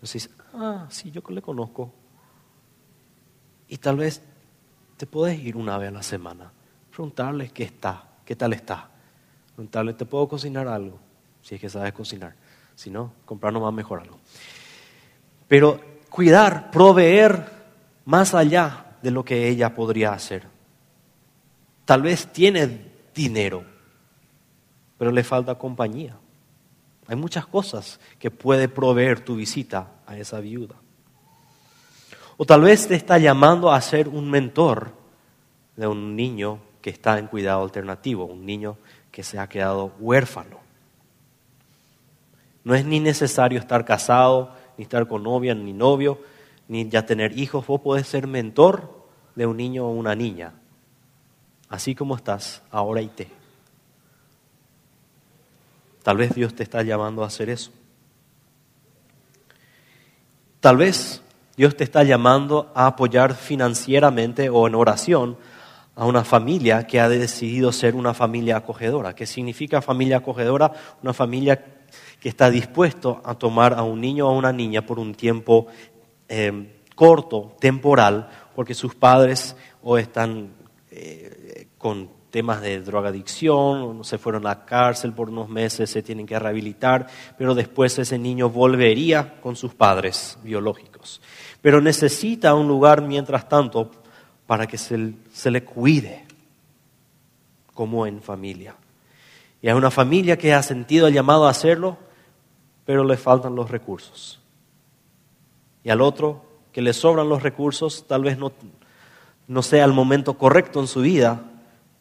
Decís, 0.02 0.30
ah, 0.54 0.88
sí, 0.90 1.12
yo 1.12 1.22
le 1.30 1.42
conozco. 1.42 1.94
Y 3.68 3.78
tal 3.78 3.98
vez 3.98 4.22
te 4.98 5.06
puedes 5.06 5.40
ir 5.40 5.56
una 5.56 5.78
vez 5.78 5.90
a 5.90 5.92
la 5.92 6.04
semana, 6.04 6.52
preguntarle 6.94 7.50
qué 7.50 7.64
está, 7.64 8.04
qué 8.24 8.36
tal 8.36 8.54
está. 8.54 8.88
Preguntarle, 9.56 9.94
¿te 9.94 10.06
puedo 10.06 10.28
cocinar 10.28 10.68
algo? 10.68 11.00
Si 11.42 11.56
es 11.56 11.62
que 11.62 11.68
sabes 11.68 11.92
cocinar. 11.92 12.36
Si 12.76 12.92
no, 12.92 13.14
comprar 13.26 13.52
nomás 13.52 13.74
mejor 13.74 14.02
algo. 14.02 14.20
Pero 15.48 15.82
cuidar, 16.10 16.70
proveer 16.70 17.48
más 18.06 18.36
allá 18.36 18.98
de 19.02 19.10
lo 19.10 19.26
que 19.26 19.50
ella 19.50 19.74
podría 19.74 20.14
hacer. 20.14 20.48
Tal 21.86 22.04
vez 22.04 22.32
tiene 22.32 22.92
dinero, 23.14 23.64
pero 24.98 25.12
le 25.12 25.24
falta 25.24 25.56
compañía. 25.56 26.16
Hay 27.08 27.16
muchas 27.16 27.48
cosas 27.48 28.00
que 28.20 28.30
puede 28.30 28.70
proveer 28.70 29.26
tu 29.26 29.36
visita 29.36 29.88
a 30.06 30.16
esa 30.16 30.40
viuda. 30.40 30.76
O 32.38 32.46
tal 32.46 32.62
vez 32.62 32.88
te 32.88 32.96
está 32.96 33.18
llamando 33.18 33.72
a 33.72 33.82
ser 33.82 34.08
un 34.08 34.30
mentor 34.30 34.94
de 35.76 35.88
un 35.88 36.16
niño 36.16 36.60
que 36.84 36.90
está 36.90 37.18
en 37.18 37.28
cuidado 37.28 37.64
alternativo, 37.64 38.26
un 38.26 38.46
niño 38.46 38.78
que 39.10 39.24
se 39.24 39.40
ha 39.40 39.48
quedado 39.48 39.94
huérfano. 40.00 40.60
No 42.66 42.76
es 42.76 42.86
ni 42.86 43.00
necesario 43.00 43.58
estar 43.58 43.86
casado, 43.86 44.54
ni 44.78 44.84
estar 44.84 45.08
con 45.08 45.24
novia, 45.24 45.56
ni 45.56 45.72
novio, 45.72 46.20
ni 46.68 46.90
ya 46.90 47.06
tener 47.06 47.40
hijos. 47.40 47.66
Vos 47.66 47.80
podés 47.80 48.06
ser 48.06 48.28
mentor 48.28 49.08
de 49.34 49.46
un 49.46 49.56
niño 49.56 49.88
o 49.88 49.92
una 49.92 50.14
niña, 50.14 50.56
así 51.70 51.96
como 51.96 52.18
estás 52.18 52.62
ahora 52.70 53.02
y 53.02 53.08
te. 53.08 53.30
Tal 56.04 56.18
vez 56.18 56.36
Dios 56.36 56.54
te 56.54 56.64
está 56.64 56.84
llamando 56.84 57.24
a 57.24 57.28
hacer 57.28 57.50
eso. 57.50 57.72
Tal 60.60 60.76
vez 60.76 61.22
Dios 61.56 61.78
te 61.78 61.86
está 61.86 62.04
llamando 62.04 62.74
a 62.76 62.88
apoyar 62.88 63.36
financieramente 63.36 64.50
o 64.50 64.68
en 64.68 64.76
oración 64.76 65.38
a 65.96 66.06
una 66.06 66.24
familia 66.24 66.88
que 66.88 67.00
ha 67.00 67.08
decidido 67.08 67.72
ser 67.72 67.96
una 67.96 68.14
familia 68.14 68.58
acogedora. 68.58 69.14
¿Qué 69.14 69.26
significa 69.26 69.82
familia 69.82 70.18
acogedora? 70.18 70.72
Una 71.02 71.14
familia 71.14 71.64
que 72.20 72.30
está 72.30 72.50
dispuesto 72.50 73.22
a 73.24 73.36
tomar 73.36 73.74
a 73.74 73.84
un 73.84 74.02
niño 74.02 74.28
o 74.28 74.32
a 74.32 74.38
una 74.38 74.52
niña 74.52 74.86
por 74.86 74.98
un 74.98 75.14
tiempo 75.14 75.68
eh, 76.28 76.82
corto, 76.96 77.56
temporal, 77.60 78.30
porque 78.56 78.74
sus 78.74 78.96
padres 78.96 79.56
o 79.84 79.98
están 79.98 80.54
eh, 80.90 81.68
con 81.78 82.10
temas 82.32 82.62
de 82.62 82.82
drogadicción, 82.82 84.04
se 84.04 84.18
fueron 84.18 84.48
a 84.48 84.50
la 84.50 84.66
cárcel 84.66 85.14
por 85.14 85.30
unos 85.30 85.50
meses, 85.50 85.92
se 85.92 86.02
tienen 86.02 86.26
que 86.26 86.40
rehabilitar, 86.40 87.06
pero 87.38 87.54
después 87.54 88.00
ese 88.00 88.18
niño 88.18 88.50
volvería 88.50 89.40
con 89.40 89.56
sus 89.56 89.76
padres 89.76 90.40
biológicos. 90.42 91.22
Pero 91.62 91.80
necesita 91.80 92.56
un 92.56 92.68
lugar 92.68 93.04
mientras 93.04 93.48
tanto 93.48 93.92
para 94.54 94.68
que 94.68 94.78
se, 94.78 95.16
se 95.34 95.50
le 95.50 95.64
cuide 95.64 96.26
como 97.74 98.06
en 98.06 98.22
familia. 98.22 98.76
Y 99.64 99.68
hay 99.68 99.74
una 99.74 99.90
familia 99.90 100.38
que 100.38 100.54
ha 100.54 100.62
sentido 100.62 101.08
el 101.08 101.14
llamado 101.16 101.48
a 101.48 101.50
hacerlo, 101.50 101.98
pero 102.86 103.04
le 103.04 103.18
faltan 103.18 103.56
los 103.56 103.72
recursos. 103.72 104.40
Y 105.84 105.90
al 105.90 106.02
otro, 106.02 106.46
que 106.72 106.84
le 106.84 106.94
sobran 106.94 107.30
los 107.30 107.42
recursos, 107.42 108.06
tal 108.08 108.22
vez 108.22 108.38
no, 108.38 108.52
no 109.48 109.64
sea 109.64 109.86
el 109.86 109.92
momento 109.92 110.38
correcto 110.38 110.80
en 110.80 110.86
su 110.86 111.02
vida, 111.02 111.42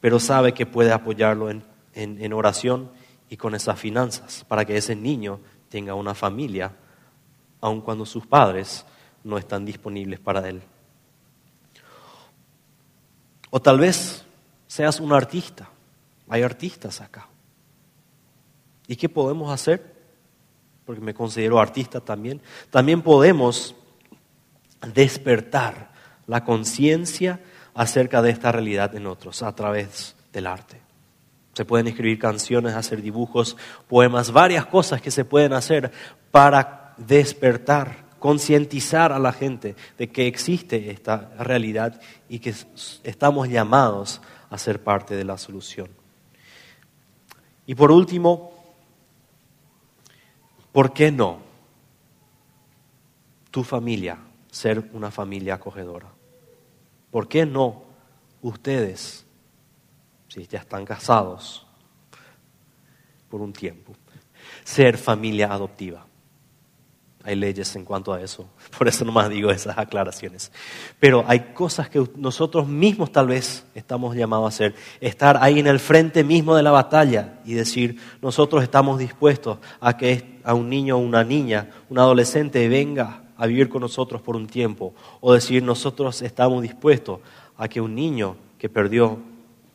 pero 0.03 0.21
sabe 0.21 0.53
que 0.53 0.67
puede 0.67 0.93
apoyarlo 0.93 1.49
en, 1.49 1.65
en, 1.95 2.33
oración 2.35 2.91
y 3.31 3.39
con 3.39 3.55
esas 3.55 3.81
finanzas 3.81 4.45
para 4.47 4.67
que 4.67 4.77
ese 4.77 4.95
niño 4.95 5.41
tenga 5.71 5.95
una 5.95 6.15
familia, 6.15 6.71
aun 7.63 7.81
cuando 7.81 8.05
sus 8.05 8.27
padres 8.27 8.85
no 9.25 9.39
están 9.39 9.65
disponibles 9.65 10.21
para 10.21 10.47
él. 10.51 10.63
O 13.53 13.61
tal 13.61 13.79
vez 13.79 14.25
seas 14.67 14.99
un 14.99 15.13
artista. 15.13 15.69
Hay 16.27 16.43
artistas 16.43 17.03
acá. 17.03 17.29
¿Y 18.89 18.97
qué 18.97 19.11
podemos 19.11 19.53
hacer? 19.53 19.93
Porque 20.87 21.03
me 21.03 21.13
considero 21.13 21.61
artista 21.61 22.01
también. 22.01 22.41
También 22.71 23.03
podemos 23.03 23.75
despertar 24.95 25.93
la 26.27 26.45
conciencia 26.45 27.41
acerca 27.75 28.23
de 28.23 28.31
esta 28.31 28.53
realidad 28.53 28.95
en 28.97 29.07
otros 29.07 29.43
a 29.43 29.55
través 29.55 30.17
del 30.33 30.47
arte. 30.47 30.81
Se 31.53 31.67
pueden 31.67 31.89
escribir 31.89 32.19
canciones, 32.19 32.75
hacer 32.75 33.03
dibujos, 33.03 33.59
poemas, 33.87 34.33
varias 34.33 34.65
cosas 34.65 35.03
que 35.03 35.11
se 35.11 35.27
pueden 35.27 35.53
hacer 35.53 35.93
para 36.31 36.95
despertar, 36.97 38.02
concientizar 38.23 39.11
a 39.11 39.19
la 39.19 39.33
gente 39.33 39.75
de 39.99 40.09
que 40.09 40.29
existe 40.29 40.93
esta 40.93 41.33
realidad 41.41 42.01
y 42.29 42.39
que 42.39 42.55
estamos 43.03 43.49
llamados 43.49 44.21
a 44.49 44.59
ser 44.59 44.81
parte 44.81 45.17
de 45.17 45.25
la 45.25 45.37
solución. 45.37 45.89
Y 47.67 47.75
por 47.75 47.91
último, 47.91 48.53
¿por 50.71 50.93
qué 50.93 51.11
no 51.11 51.41
tu 53.51 53.65
familia 53.65 54.19
ser 54.53 54.89
una 54.93 55.11
familia 55.11 55.55
acogedora? 55.55 56.07
¿Por 57.11 57.27
qué 57.27 57.45
no 57.45 57.83
ustedes, 58.41 59.27
si 60.29 60.47
ya 60.47 60.61
están 60.61 60.85
casados 60.85 61.67
por 63.29 63.41
un 63.41 63.53
tiempo, 63.53 63.97
ser 64.63 64.97
familia 64.97 65.53
adoptiva? 65.53 66.07
Hay 67.25 67.37
leyes 67.37 67.75
en 67.77 67.85
cuanto 67.85 68.13
a 68.13 68.21
eso, 68.21 68.49
por 68.79 68.89
eso 68.89 69.05
nomás 69.05 69.31
digo 69.31 69.51
esas 69.51 69.79
aclaraciones. 69.79 70.51
Pero 70.99 71.25
hay 71.27 71.53
cosas 71.55 71.89
que 71.89 72.05
nosotros 72.17 72.67
mismos 72.67 73.13
tal 73.13 73.29
vez 73.29 73.65
estamos 73.75 74.17
llamados 74.17 74.47
a 74.47 74.49
hacer. 74.49 74.75
Estar 75.01 75.39
ahí 75.41 75.61
en 75.61 75.67
el 75.67 75.79
frente 75.79 76.25
mismo 76.25 76.57
de 76.57 76.63
la 76.63 76.71
batalla 76.71 77.41
y 77.45 77.55
decir, 77.55 77.99
nosotros 78.21 78.63
estamos 78.63 78.99
dispuestos 78.99 79.59
a 79.81 79.97
que 79.97 80.41
a 80.45 80.55
un 80.55 80.69
niño 80.69 80.97
o 80.97 81.01
una 81.01 81.23
niña, 81.23 81.71
un 81.89 81.99
adolescente 81.99 82.69
venga 82.69 83.23
a 83.37 83.47
vivir 83.47 83.69
con 83.69 83.81
nosotros 83.81 84.21
por 84.23 84.37
un 84.37 84.47
tiempo. 84.47 84.95
O 85.21 85.33
decir, 85.33 85.63
nosotros 85.63 86.23
estamos 86.23 86.63
dispuestos 86.63 87.21
a 87.57 87.69
que 87.69 87.81
un 87.81 87.95
niño 87.95 88.37
que 88.59 88.69
perdió 88.69 89.19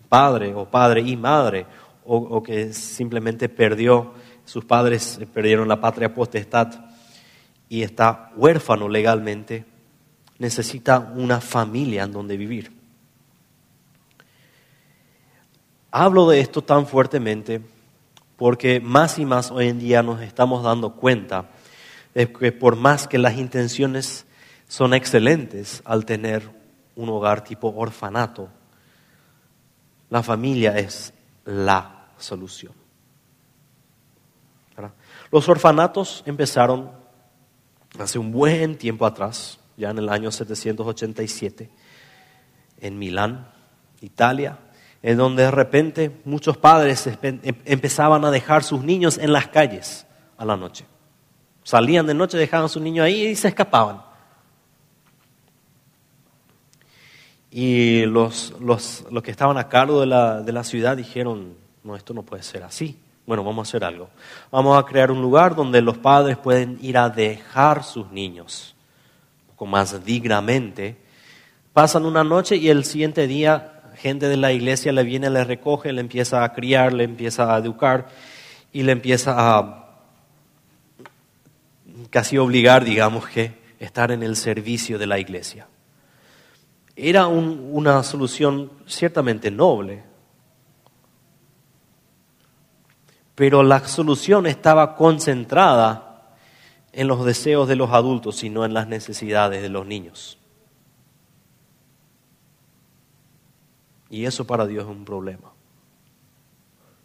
padre 0.09 0.53
o 0.53 0.65
padre 0.65 1.01
y 1.01 1.15
madre 1.15 1.65
o, 2.09 2.41
que 2.41 2.73
simplemente 2.73 3.49
perdió, 3.49 4.13
sus 4.45 4.63
padres 4.63 5.19
perdieron 5.33 5.67
la 5.67 5.81
patria 5.81 6.13
potestad 6.13 6.86
y 7.69 7.83
está 7.83 8.31
huérfano 8.35 8.87
legalmente, 8.87 9.65
necesita 10.39 10.99
una 10.99 11.41
familia 11.41 12.03
en 12.03 12.11
donde 12.11 12.37
vivir. 12.37 12.71
Hablo 15.91 16.29
de 16.29 16.39
esto 16.39 16.61
tan 16.61 16.85
fuertemente 16.85 17.61
porque 18.35 18.79
más 18.79 19.17
y 19.17 19.25
más 19.25 19.51
hoy 19.51 19.67
en 19.67 19.79
día 19.79 20.03
nos 20.03 20.21
estamos 20.21 20.63
dando 20.63 20.93
cuenta 20.93 21.49
de 22.13 22.31
que 22.31 22.51
por 22.51 22.75
más 22.75 23.07
que 23.07 23.17
las 23.17 23.37
intenciones 23.37 24.25
son 24.67 24.93
excelentes 24.93 25.81
al 25.85 26.05
tener 26.05 26.49
un 26.95 27.09
hogar 27.09 27.43
tipo 27.43 27.73
orfanato, 27.75 28.49
la 30.09 30.23
familia 30.23 30.77
es 30.77 31.13
la 31.45 32.07
solución. 32.17 32.73
Los 35.31 35.49
orfanatos 35.49 36.23
empezaron 36.25 36.91
hace 37.99 38.19
un 38.19 38.31
buen 38.31 38.77
tiempo 38.77 39.05
atrás, 39.05 39.59
ya 39.75 39.89
en 39.89 39.97
el 39.97 40.09
año 40.09 40.31
787, 40.31 41.69
en 42.79 42.99
Milán, 42.99 43.47
Italia, 44.01 44.59
en 45.01 45.17
donde 45.17 45.43
de 45.43 45.51
repente 45.51 46.11
muchos 46.25 46.57
padres 46.57 47.07
em, 47.21 47.39
empezaban 47.65 48.25
a 48.25 48.31
dejar 48.31 48.63
sus 48.63 48.83
niños 48.83 49.17
en 49.17 49.31
las 49.31 49.47
calles 49.47 50.05
a 50.37 50.45
la 50.45 50.57
noche. 50.57 50.85
Salían 51.63 52.07
de 52.07 52.13
noche, 52.13 52.37
dejaban 52.37 52.65
a 52.65 52.69
sus 52.69 52.81
niños 52.81 53.05
ahí 53.05 53.27
y 53.27 53.35
se 53.35 53.49
escapaban. 53.49 54.01
Y 57.51 58.05
los, 58.05 58.53
los, 58.59 59.05
los 59.09 59.23
que 59.23 59.31
estaban 59.31 59.57
a 59.57 59.67
cargo 59.67 60.01
de 60.01 60.07
la, 60.07 60.41
de 60.41 60.51
la 60.51 60.63
ciudad 60.63 60.95
dijeron, 60.95 61.55
no, 61.83 61.95
esto 61.95 62.13
no 62.13 62.23
puede 62.23 62.43
ser 62.43 62.63
así. 62.63 62.99
Bueno, 63.27 63.43
vamos 63.43 63.67
a 63.67 63.69
hacer 63.69 63.83
algo. 63.83 64.09
Vamos 64.49 64.79
a 64.79 64.85
crear 64.85 65.11
un 65.11 65.21
lugar 65.21 65.53
donde 65.53 65.81
los 65.81 65.97
padres 65.97 66.37
pueden 66.37 66.79
ir 66.81 66.97
a 66.97 67.09
dejar 67.09 67.83
sus 67.83 68.09
niños, 68.09 68.73
un 69.41 69.47
poco 69.47 69.65
más 69.65 70.05
dignamente. 70.05 70.95
Pasan 71.73 72.05
una 72.05 72.23
noche 72.23 72.55
y 72.55 72.69
el 72.69 72.85
siguiente 72.85 73.27
día 73.27 73.81
gente 73.97 74.29
de 74.29 74.37
la 74.37 74.53
iglesia 74.53 74.93
le 74.93 75.03
viene, 75.03 75.29
le 75.29 75.43
recoge, 75.43 75.91
le 75.91 75.99
empieza 75.99 76.41
a 76.45 76.53
criar, 76.53 76.93
le 76.93 77.03
empieza 77.03 77.53
a 77.53 77.57
educar 77.57 78.07
y 78.71 78.83
le 78.83 78.93
empieza 78.93 79.35
a 79.35 79.89
casi 82.09 82.37
obligar, 82.37 82.85
digamos 82.85 83.27
que, 83.27 83.51
estar 83.81 84.11
en 84.11 84.23
el 84.23 84.37
servicio 84.37 84.97
de 84.97 85.07
la 85.07 85.19
iglesia. 85.19 85.67
Era 86.95 87.27
una 87.27 88.03
solución 88.03 88.71
ciertamente 88.85 89.51
noble, 89.51 90.03
pero 93.37 93.61
la 93.61 93.87
solución 93.87 94.47
estaba 94.47 94.95
concentrada 94.95 96.33
en 96.91 97.07
los 97.07 97.23
deseos 97.23 97.67
de 97.67 97.75
los 97.75 97.91
adultos 97.91 98.43
y 98.43 98.49
no 98.49 98.65
en 98.65 98.73
las 98.73 98.87
necesidades 98.87 99.61
de 99.61 99.69
los 99.69 99.85
niños. 99.85 100.39
Y 104.09 104.25
eso 104.25 104.47
para 104.47 104.65
Dios 104.65 104.85
es 104.85 104.89
un 104.89 105.05
problema. 105.05 105.51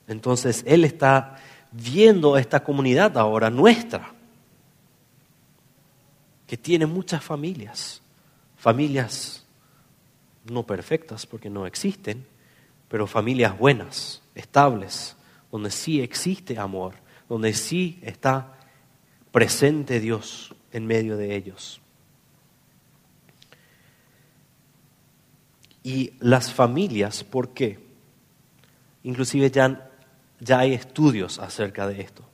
Entonces 0.08 0.64
Él 0.66 0.86
está 0.86 1.36
viendo 1.70 2.38
esta 2.38 2.64
comunidad 2.64 3.18
ahora 3.18 3.50
nuestra, 3.50 4.14
que 6.46 6.56
tiene 6.56 6.86
muchas 6.86 7.22
familias, 7.22 8.00
familias 8.56 9.44
no 10.46 10.62
perfectas 10.62 11.26
porque 11.26 11.50
no 11.50 11.66
existen, 11.66 12.26
pero 12.88 13.06
familias 13.06 13.58
buenas, 13.58 14.22
estables, 14.34 15.14
donde 15.52 15.70
sí 15.70 16.00
existe 16.00 16.58
amor, 16.58 16.94
donde 17.28 17.52
sí 17.52 18.00
está 18.02 18.58
presente 19.30 20.00
Dios 20.00 20.54
en 20.72 20.86
medio 20.86 21.16
de 21.16 21.36
ellos. 21.36 21.80
Y 25.84 26.14
las 26.20 26.52
familias, 26.52 27.22
¿por 27.22 27.50
qué? 27.50 27.78
Inclusive 29.02 29.50
ya, 29.50 29.90
ya 30.40 30.60
hay 30.60 30.72
estudios 30.72 31.38
acerca 31.38 31.86
de 31.86 32.00
esto 32.00 32.24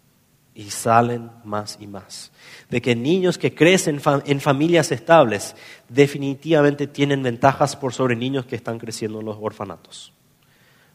y 0.54 0.70
salen 0.70 1.30
más 1.44 1.78
y 1.80 1.86
más. 1.86 2.30
De 2.68 2.82
que 2.82 2.94
niños 2.94 3.38
que 3.38 3.54
crecen 3.54 4.00
en 4.26 4.40
familias 4.40 4.92
estables 4.92 5.56
definitivamente 5.88 6.86
tienen 6.86 7.22
ventajas 7.22 7.74
por 7.74 7.94
sobre 7.94 8.16
niños 8.16 8.44
que 8.44 8.56
están 8.56 8.78
creciendo 8.78 9.20
en 9.20 9.26
los 9.26 9.38
orfanatos. 9.40 10.12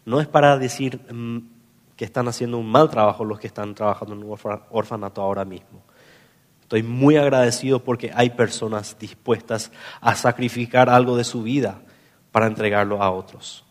No 0.06 0.22
es 0.22 0.28
para 0.28 0.58
decir 0.58 1.00
mm, 1.12 1.40
que 1.96 2.06
están 2.06 2.28
haciendo 2.28 2.58
un 2.58 2.70
mal 2.70 2.90
trabajo 2.90 3.24
los 3.24 3.40
que 3.40 3.48
están 3.48 3.76
trabajando 3.76 4.16
en 4.16 4.24
un 4.24 4.38
orfanato 4.72 5.22
ahora 5.22 5.46
mismo. 5.46 5.84
Estoy 6.62 6.84
muy 6.84 7.18
agradecido 7.18 7.84
porque 7.84 8.12
hay 8.16 8.32
personas 8.32 8.98
dispuestas 9.00 9.72
a 10.02 10.16
sacrificar 10.16 10.90
algo 10.90 11.16
de 11.18 11.24
su 11.24 11.44
vida 11.44 11.82
para 12.32 12.48
entregarlo 12.48 13.02
a 13.02 13.12
otros. 13.12 13.64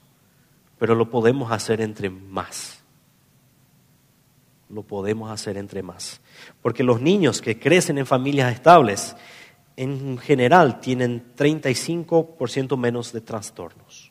Pero 0.79 0.95
lo 0.95 1.11
podemos 1.11 1.53
hacer 1.53 1.81
entre 1.81 2.11
más. 2.11 2.83
Lo 4.69 4.83
podemos 4.83 5.31
hacer 5.31 5.57
entre 5.57 5.83
más. 5.83 6.21
Porque 6.61 6.83
los 6.83 7.01
niños 7.01 7.41
que 7.41 7.59
crecen 7.59 7.99
en 7.99 8.07
familias 8.07 8.53
estables, 8.53 9.15
en 9.77 10.19
general, 10.19 10.81
tienen 10.81 11.35
35% 11.37 12.77
menos 12.77 13.13
de 13.13 13.21
trastornos. 13.21 14.02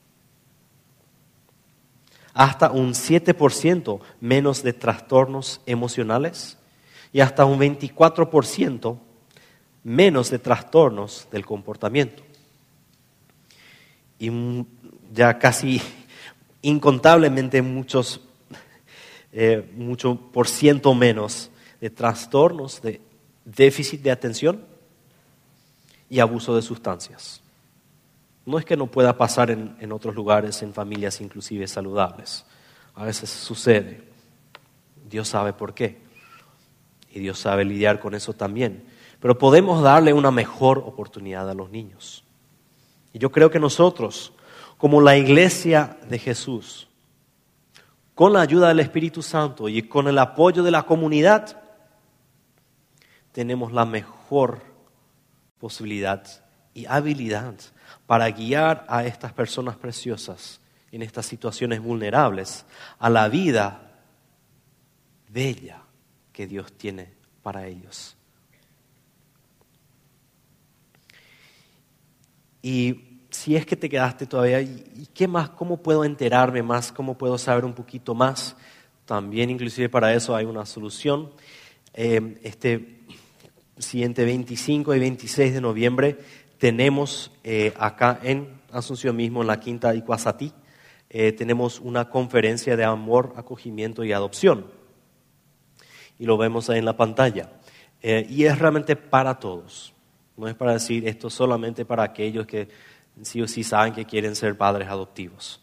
Hasta 2.33 2.71
un 2.71 2.93
7% 2.93 3.99
menos 4.19 4.63
de 4.63 4.73
trastornos 4.73 5.61
emocionales 5.65 6.57
y 7.11 7.19
hasta 7.19 7.45
un 7.45 7.59
24% 7.59 8.97
menos 9.83 10.29
de 10.29 10.39
trastornos 10.39 11.27
del 11.31 11.45
comportamiento 11.45 12.23
y 14.21 14.31
ya 15.11 15.39
casi 15.39 15.81
incontablemente 16.61 17.61
muchos, 17.63 18.21
eh, 19.33 19.67
mucho 19.75 20.15
por 20.15 20.47
ciento 20.47 20.93
menos 20.93 21.49
de 21.81 21.89
trastornos 21.89 22.81
de 22.83 23.01
déficit 23.43 24.01
de 24.03 24.11
atención 24.11 24.63
y 26.07 26.19
abuso 26.19 26.55
de 26.55 26.61
sustancias. 26.61 27.40
No 28.45 28.57
es 28.57 28.65
que 28.65 28.77
no 28.77 28.87
pueda 28.87 29.17
pasar 29.17 29.51
en, 29.51 29.75
en 29.79 29.91
otros 29.91 30.15
lugares, 30.15 30.61
en 30.61 30.73
familias 30.73 31.21
inclusive 31.21 31.67
saludables. 31.67 32.45
A 32.95 33.05
veces 33.05 33.29
sucede. 33.29 34.03
Dios 35.09 35.27
sabe 35.27 35.53
por 35.53 35.73
qué. 35.73 36.01
Y 37.11 37.19
Dios 37.19 37.39
sabe 37.39 37.65
lidiar 37.65 37.99
con 37.99 38.15
eso 38.15 38.33
también. 38.33 38.85
Pero 39.19 39.37
podemos 39.37 39.83
darle 39.83 40.13
una 40.13 40.31
mejor 40.31 40.79
oportunidad 40.79 41.49
a 41.49 41.53
los 41.53 41.69
niños. 41.69 42.23
Y 43.13 43.19
yo 43.19 43.31
creo 43.31 43.51
que 43.51 43.59
nosotros, 43.59 44.33
como 44.77 45.01
la 45.01 45.17
iglesia 45.17 45.97
de 46.09 46.17
Jesús, 46.17 46.87
con 48.15 48.33
la 48.33 48.41
ayuda 48.41 48.69
del 48.69 48.79
Espíritu 48.79 49.21
Santo 49.21 49.69
y 49.69 49.83
con 49.83 50.07
el 50.07 50.17
apoyo 50.17 50.63
de 50.63 50.71
la 50.71 50.83
comunidad, 50.83 51.61
tenemos 53.31 53.71
la 53.71 53.85
mejor 53.85 54.61
posibilidad 55.59 56.25
y 56.73 56.85
habilidad 56.85 57.55
para 58.05 58.29
guiar 58.29 58.85
a 58.87 59.05
estas 59.05 59.33
personas 59.33 59.75
preciosas 59.75 60.59
en 60.91 61.01
estas 61.01 61.25
situaciones 61.25 61.81
vulnerables 61.81 62.65
a 62.99 63.09
la 63.09 63.29
vida 63.29 63.91
bella 65.29 65.83
que 66.33 66.47
Dios 66.47 66.73
tiene 66.73 67.13
para 67.41 67.67
ellos. 67.67 68.17
Y 72.61 73.23
si 73.31 73.55
es 73.55 73.65
que 73.65 73.75
te 73.75 73.89
quedaste 73.89 74.27
todavía, 74.27 74.61
¿y 74.61 75.07
qué 75.13 75.27
más? 75.27 75.49
¿Cómo 75.49 75.77
puedo 75.77 76.03
enterarme 76.03 76.61
más? 76.61 76.91
¿Cómo 76.91 77.17
puedo 77.17 77.37
saber 77.37 77.65
un 77.65 77.73
poquito 77.73 78.13
más? 78.13 78.55
También 79.05 79.49
inclusive 79.49 79.89
para 79.89 80.13
eso 80.13 80.35
hay 80.35 80.45
una 80.45 80.65
solución. 80.65 81.31
Eh, 81.93 82.39
este 82.43 82.99
siguiente 83.77 84.25
25 84.25 84.93
y 84.93 84.99
26 84.99 85.53
de 85.53 85.61
noviembre 85.61 86.19
tenemos 86.61 87.31
eh, 87.43 87.73
acá 87.75 88.19
en 88.21 88.61
Asunción 88.71 89.15
mismo, 89.15 89.41
en 89.41 89.47
la 89.47 89.59
Quinta 89.59 89.95
Icuazatí, 89.95 90.53
eh, 91.09 91.31
tenemos 91.31 91.79
una 91.79 92.07
conferencia 92.07 92.77
de 92.77 92.83
amor, 92.83 93.33
acogimiento 93.35 94.03
y 94.03 94.13
adopción. 94.13 94.67
Y 96.19 96.25
lo 96.25 96.37
vemos 96.37 96.69
ahí 96.69 96.77
en 96.77 96.85
la 96.85 96.95
pantalla. 96.95 97.51
y 98.01 98.45
es 98.45 98.59
realmente 98.59 98.95
para 98.95 99.39
todos. 99.39 99.93
No 100.37 100.47
es 100.47 100.53
para 100.53 100.73
decir 100.73 101.07
esto 101.07 101.31
solamente 101.31 101.83
para 101.83 102.03
aquellos 102.03 102.45
que 102.45 102.69
sí 103.23 103.41
o 103.41 103.47
sí 103.47 103.63
saben 103.63 103.93
que 103.93 104.05
quieren 104.05 104.35
ser 104.35 104.55
padres 104.55 104.87
adoptivos. 104.87 105.61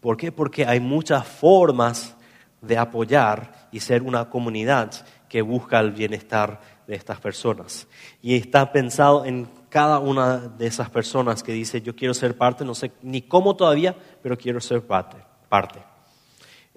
¿Por 0.00 0.16
qué? 0.16 0.32
Porque 0.32 0.66
hay 0.66 0.80
muchas 0.80 1.26
formas 1.26 2.16
de 2.60 2.76
apoyar 2.76 3.68
y 3.70 3.78
ser 3.78 4.02
una 4.02 4.28
comunidad 4.28 4.90
que 5.28 5.40
busca 5.40 5.78
el 5.78 5.92
bienestar 5.92 6.60
de 6.86 6.96
estas 6.96 7.20
personas. 7.20 7.86
Y 8.22 8.34
está 8.34 8.72
pensado 8.72 9.24
en 9.24 9.48
cada 9.76 9.98
una 9.98 10.38
de 10.38 10.66
esas 10.66 10.88
personas 10.88 11.42
que 11.42 11.52
dice, 11.52 11.82
yo 11.82 11.94
quiero 11.94 12.14
ser 12.14 12.38
parte, 12.38 12.64
no 12.64 12.74
sé 12.74 12.92
ni 13.02 13.20
cómo 13.20 13.56
todavía, 13.56 13.94
pero 14.22 14.38
quiero 14.38 14.58
ser 14.58 14.80
parte. 14.86 15.18
parte. 15.50 15.80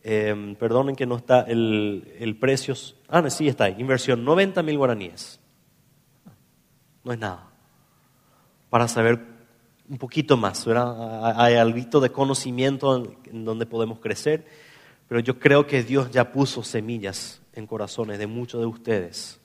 Em, 0.03 0.53
perdonen 0.55 0.97
que 0.97 1.05
no 1.05 1.15
está 1.15 1.43
el, 1.43 2.13
el 2.19 2.37
precio. 2.37 2.73
Ah, 3.07 3.21
no, 3.21 3.29
sí 3.29 3.47
está 3.47 3.63
ahí. 3.63 3.77
Inversión 3.79 4.25
90 4.25 4.61
mil 4.63 4.77
guaraníes. 4.77 5.39
No 7.05 7.13
es 7.13 7.19
nada. 7.19 7.47
Para 8.69 8.89
saber 8.89 9.17
un 9.87 9.97
poquito 9.97 10.35
más, 10.35 10.67
Hay 10.67 11.55
algo 11.55 12.01
de 12.01 12.09
conocimiento 12.09 13.17
en 13.31 13.45
donde 13.45 13.65
podemos 13.65 14.01
crecer, 14.01 14.45
pero 15.07 15.21
yo 15.21 15.39
creo 15.39 15.65
que 15.65 15.83
Dios 15.83 16.11
ya 16.11 16.33
puso 16.33 16.63
semillas 16.63 17.41
en 17.53 17.65
corazones 17.65 18.19
de 18.19 18.27
muchos 18.27 18.59
de 18.59 18.67
ustedes. 18.67 19.39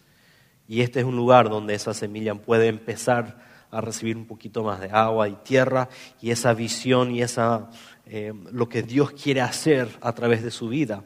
Y 0.66 0.80
este 0.80 1.00
es 1.00 1.06
un 1.06 1.16
lugar 1.16 1.50
donde 1.50 1.74
esa 1.74 1.92
semilla 1.94 2.34
puede 2.34 2.68
empezar 2.68 3.38
a 3.70 3.80
recibir 3.80 4.16
un 4.16 4.26
poquito 4.26 4.62
más 4.62 4.80
de 4.80 4.90
agua 4.90 5.28
y 5.28 5.34
tierra 5.34 5.88
y 6.20 6.30
esa 6.30 6.54
visión 6.54 7.10
y 7.10 7.22
esa 7.22 7.70
eh, 8.06 8.32
lo 8.52 8.68
que 8.68 8.82
Dios 8.82 9.12
quiere 9.12 9.40
hacer 9.40 9.88
a 10.00 10.12
través 10.12 10.42
de 10.42 10.50
su 10.50 10.68
vida 10.68 11.04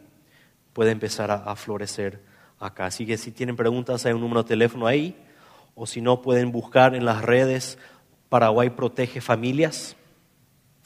puede 0.74 0.90
empezar 0.90 1.30
a, 1.30 1.56
florecer 1.56 2.22
acá. 2.60 2.86
Así 2.86 3.06
que 3.06 3.16
si 3.16 3.32
tienen 3.32 3.56
preguntas 3.56 4.04
hay 4.06 4.12
un 4.12 4.20
número 4.20 4.42
de 4.42 4.48
teléfono 4.48 4.86
ahí 4.86 5.16
o 5.74 5.86
si 5.86 6.00
no 6.00 6.22
pueden 6.22 6.52
buscar 6.52 6.94
en 6.94 7.04
las 7.04 7.22
redes 7.22 7.78
Paraguay 8.28 8.70
Protege 8.70 9.20
Familias. 9.20 9.96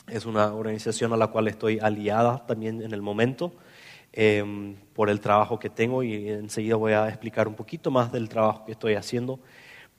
Es 0.06 0.24
una 0.24 0.54
organización 0.54 1.12
a 1.12 1.16
la 1.16 1.26
cual 1.26 1.48
estoy 1.48 1.78
aliada 1.78 2.46
también 2.46 2.80
en 2.80 2.92
el 2.92 3.02
momento 3.02 3.52
em, 4.12 4.76
por 4.92 5.10
el 5.10 5.20
trabajo 5.20 5.58
que 5.58 5.70
tengo 5.70 6.02
y 6.02 6.28
enseguida 6.28 6.76
voy 6.76 6.92
a 6.92 7.08
explicar 7.08 7.48
un 7.48 7.54
poquito 7.54 7.90
más 7.90 8.12
del 8.12 8.28
trabajo 8.28 8.64
que 8.64 8.72
estoy 8.72 8.94
haciendo 8.94 9.40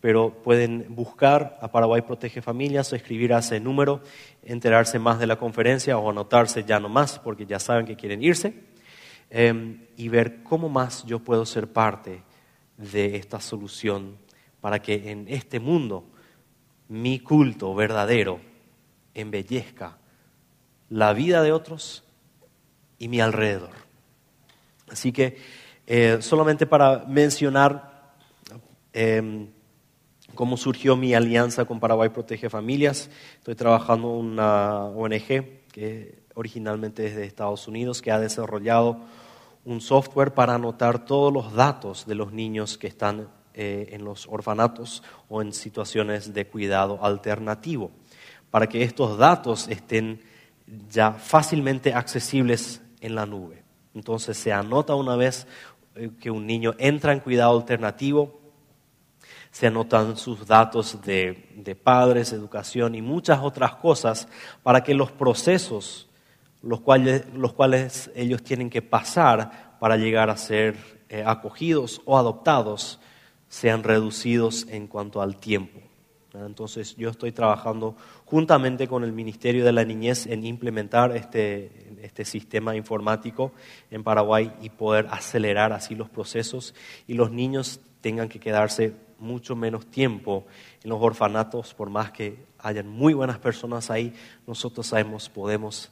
pero 0.04 0.34
pueden 0.44 0.88
buscar 0.90 1.58
a 1.62 1.72
Paraguay 1.72 2.02
Protege 2.02 2.42
Familias 2.42 2.92
o 2.92 2.98
escribir 2.98 3.34
a 3.34 3.40
ese 3.40 3.62
número, 3.62 4.02
enterarse 4.44 5.00
más 5.00 5.18
de 5.18 5.28
la 5.28 5.38
conferencia 5.38 5.98
o 5.98 6.10
anotarse 6.10 6.66
ya 6.66 6.78
no 6.78 6.90
más 6.90 7.20
porque 7.20 7.46
ya 7.46 7.58
saben 7.58 7.86
que 7.86 7.96
quieren 7.96 8.22
irse 8.22 8.54
em, 9.30 9.86
y 9.96 10.10
ver 10.10 10.44
cómo 10.44 10.68
más 10.68 11.06
yo 11.06 11.20
puedo 11.20 11.46
ser 11.46 11.72
parte 11.72 12.22
de 12.76 13.16
esta 13.16 13.40
solución 13.40 14.18
para 14.60 14.82
que 14.82 15.10
en 15.10 15.26
este 15.30 15.62
mundo 15.62 16.04
mi 16.90 17.20
culto 17.20 17.74
verdadero 17.74 18.42
embellezca 19.14 20.00
la 20.90 21.14
vida 21.14 21.42
de 21.44 21.54
otros 21.54 22.04
y 23.00 23.08
mi 23.08 23.22
alrededor. 23.22 23.72
Así 24.94 25.12
que 25.12 25.38
eh, 25.88 26.20
solamente 26.22 26.68
para 26.68 27.04
mencionar 27.08 28.14
em, 28.94 29.50
cómo 30.36 30.56
surgió 30.56 30.96
mi 30.96 31.16
alianza 31.16 31.66
con 31.66 31.80
Paraguay 31.80 32.10
Protege 32.10 32.48
Familias. 32.48 33.10
Estoy 33.40 33.56
trabajando 33.56 34.12
en 34.12 34.26
una 34.26 34.86
ONG 34.86 35.64
que 35.72 36.24
originalmente 36.36 37.08
es 37.08 37.16
de 37.16 37.26
Estados 37.26 37.68
Unidos, 37.68 38.04
que 38.04 38.12
ha 38.12 38.20
desarrollado 38.20 39.02
un 39.66 39.82
software 39.82 40.36
para 40.36 40.56
anotar 40.56 41.06
todos 41.06 41.34
los 41.34 41.54
datos 41.54 42.06
de 42.06 42.14
los 42.14 42.32
niños 42.32 42.78
que 42.78 42.88
están 42.88 43.30
eh, 43.56 43.90
en 43.92 44.06
los 44.06 44.28
orfanatos 44.28 45.02
o 45.28 45.42
en 45.42 45.54
situaciones 45.54 46.36
de 46.36 46.46
cuidado 46.46 47.04
alternativo, 47.04 47.90
para 48.52 48.70
que 48.70 48.84
estos 48.84 49.18
datos 49.18 49.68
estén 49.70 50.22
ya 50.88 51.14
fácilmente 51.14 51.94
accesibles 51.94 52.82
en 53.02 53.16
la 53.16 53.26
nube. 53.26 53.63
Entonces 53.94 54.38
se 54.38 54.52
anota 54.52 54.96
una 54.96 55.16
vez 55.16 55.48
eh, 55.96 56.12
que 56.20 56.32
un 56.32 56.48
niño 56.48 56.74
entra 56.78 57.14
en 57.14 57.20
cuidado 57.20 57.58
alternativo, 57.58 58.40
se 59.52 59.68
anotan 59.68 60.18
sus 60.18 60.48
datos 60.48 61.00
de, 61.04 61.78
padres, 61.84 62.34
educación 62.34 62.96
y 62.96 63.02
muchas 63.02 63.40
otras 63.42 63.76
cosas 63.76 64.28
para 64.64 64.84
que 64.84 64.96
los 64.96 65.12
procesos 65.12 66.10
los 66.64 66.80
cuales, 66.82 67.26
los 67.36 67.54
cuales 67.54 68.10
ellos 68.16 68.42
tienen 68.42 68.70
que 68.70 68.82
pasar 68.82 69.78
para 69.80 69.98
llegar 69.98 70.30
a 70.30 70.38
ser 70.38 71.04
eh, 71.10 71.24
acogidos 71.26 72.02
o 72.06 72.18
adoptados 72.18 73.00
sean 73.50 73.84
reducidos 73.84 74.66
en 74.70 74.88
cuanto 74.88 75.22
al 75.22 75.38
tiempo. 75.38 75.80
Entonces 76.34 76.96
yo 76.96 77.10
estoy 77.10 77.32
trabajando 77.32 77.96
juntamente 78.26 78.88
con 78.88 79.04
el 79.04 79.14
Ministerio 79.14 79.64
de 79.64 79.72
la 79.72 79.86
Niñez 79.86 80.26
en 80.26 80.46
implementar 80.46 81.16
este, 81.16 81.96
este 82.02 82.26
sistema 82.26 82.76
informático 82.76 83.52
en 83.92 84.04
Paraguay 84.04 84.52
y 84.62 84.70
poder 84.70 85.08
acelerar 85.12 85.74
así 85.74 85.94
los 85.96 86.10
procesos 86.10 86.74
y 87.08 87.14
los 87.14 87.32
niños 87.32 87.80
tengan 88.02 88.30
que 88.30 88.40
quedarse 88.40 88.94
mucho 89.20 89.56
menos 89.56 89.86
tiempo 89.86 90.46
en 90.84 90.90
los 90.90 91.02
orfanatos, 91.02 91.74
por 91.74 91.90
más 91.90 92.12
que 92.12 92.46
hayan 92.60 92.88
muy 92.88 93.14
buenas 93.14 93.40
personas 93.40 93.90
ahí, 93.90 94.14
nosotros 94.46 94.88
sabemos, 94.88 95.30
podemos 95.30 95.92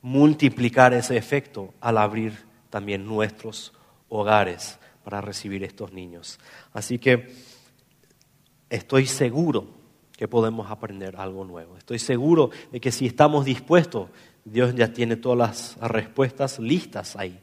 multiplicar 0.00 0.92
ese 0.92 1.16
efecto 1.16 1.72
al 1.80 1.98
abrir 1.98 2.36
también 2.70 3.06
nuestros 3.06 3.72
hogares 4.08 4.78
para 5.04 5.20
recibir 5.20 5.62
estos 5.62 5.92
niños. 5.92 6.40
Así 6.72 6.98
que 6.98 7.32
estoy 8.68 9.06
seguro 9.06 9.81
que 10.22 10.28
podemos 10.28 10.70
aprender 10.70 11.16
algo 11.16 11.44
nuevo. 11.44 11.76
Estoy 11.76 11.98
seguro 11.98 12.50
de 12.70 12.80
que 12.80 12.92
si 12.92 13.06
estamos 13.06 13.44
dispuestos, 13.44 14.08
Dios 14.44 14.72
ya 14.72 14.92
tiene 14.92 15.16
todas 15.16 15.36
las 15.80 15.90
respuestas 15.90 16.60
listas 16.60 17.16
ahí. 17.16 17.40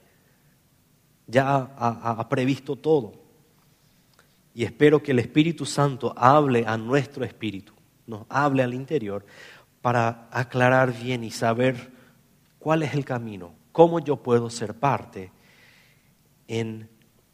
Ya 1.27 1.57
ha, 1.57 2.11
ha 2.11 2.29
previsto 2.29 2.77
todo. 2.77 3.15
Y 4.55 4.63
espero 4.63 5.03
que 5.03 5.11
el 5.11 5.19
Espíritu 5.19 5.65
Santo 5.65 6.13
hable 6.15 6.63
a 6.65 6.77
nuestro 6.77 7.25
espíritu, 7.25 7.73
nos 8.07 8.25
hable 8.29 8.63
al 8.63 8.73
interior 8.73 9.25
para 9.81 10.29
aclarar 10.31 10.97
bien 10.97 11.25
y 11.25 11.31
saber 11.31 11.91
cuál 12.59 12.83
es 12.83 12.93
el 12.93 13.03
camino, 13.03 13.51
cómo 13.73 13.99
yo 13.99 14.15
puedo 14.15 14.49
ser 14.49 14.73
parte 14.73 15.33
en 16.47 16.87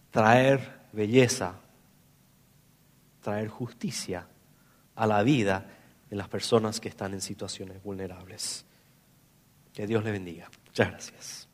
traer 0.09 0.87
belleza, 0.91 1.59
traer 3.21 3.47
justicia 3.47 4.25
a 4.95 5.07
la 5.07 5.23
vida 5.23 5.65
de 6.09 6.15
las 6.15 6.27
personas 6.27 6.79
que 6.79 6.89
están 6.89 7.13
en 7.13 7.21
situaciones 7.21 7.81
vulnerables. 7.83 8.65
Que 9.73 9.87
Dios 9.87 10.03
le 10.03 10.11
bendiga. 10.11 10.49
Muchas 10.65 10.89
gracias. 10.89 11.44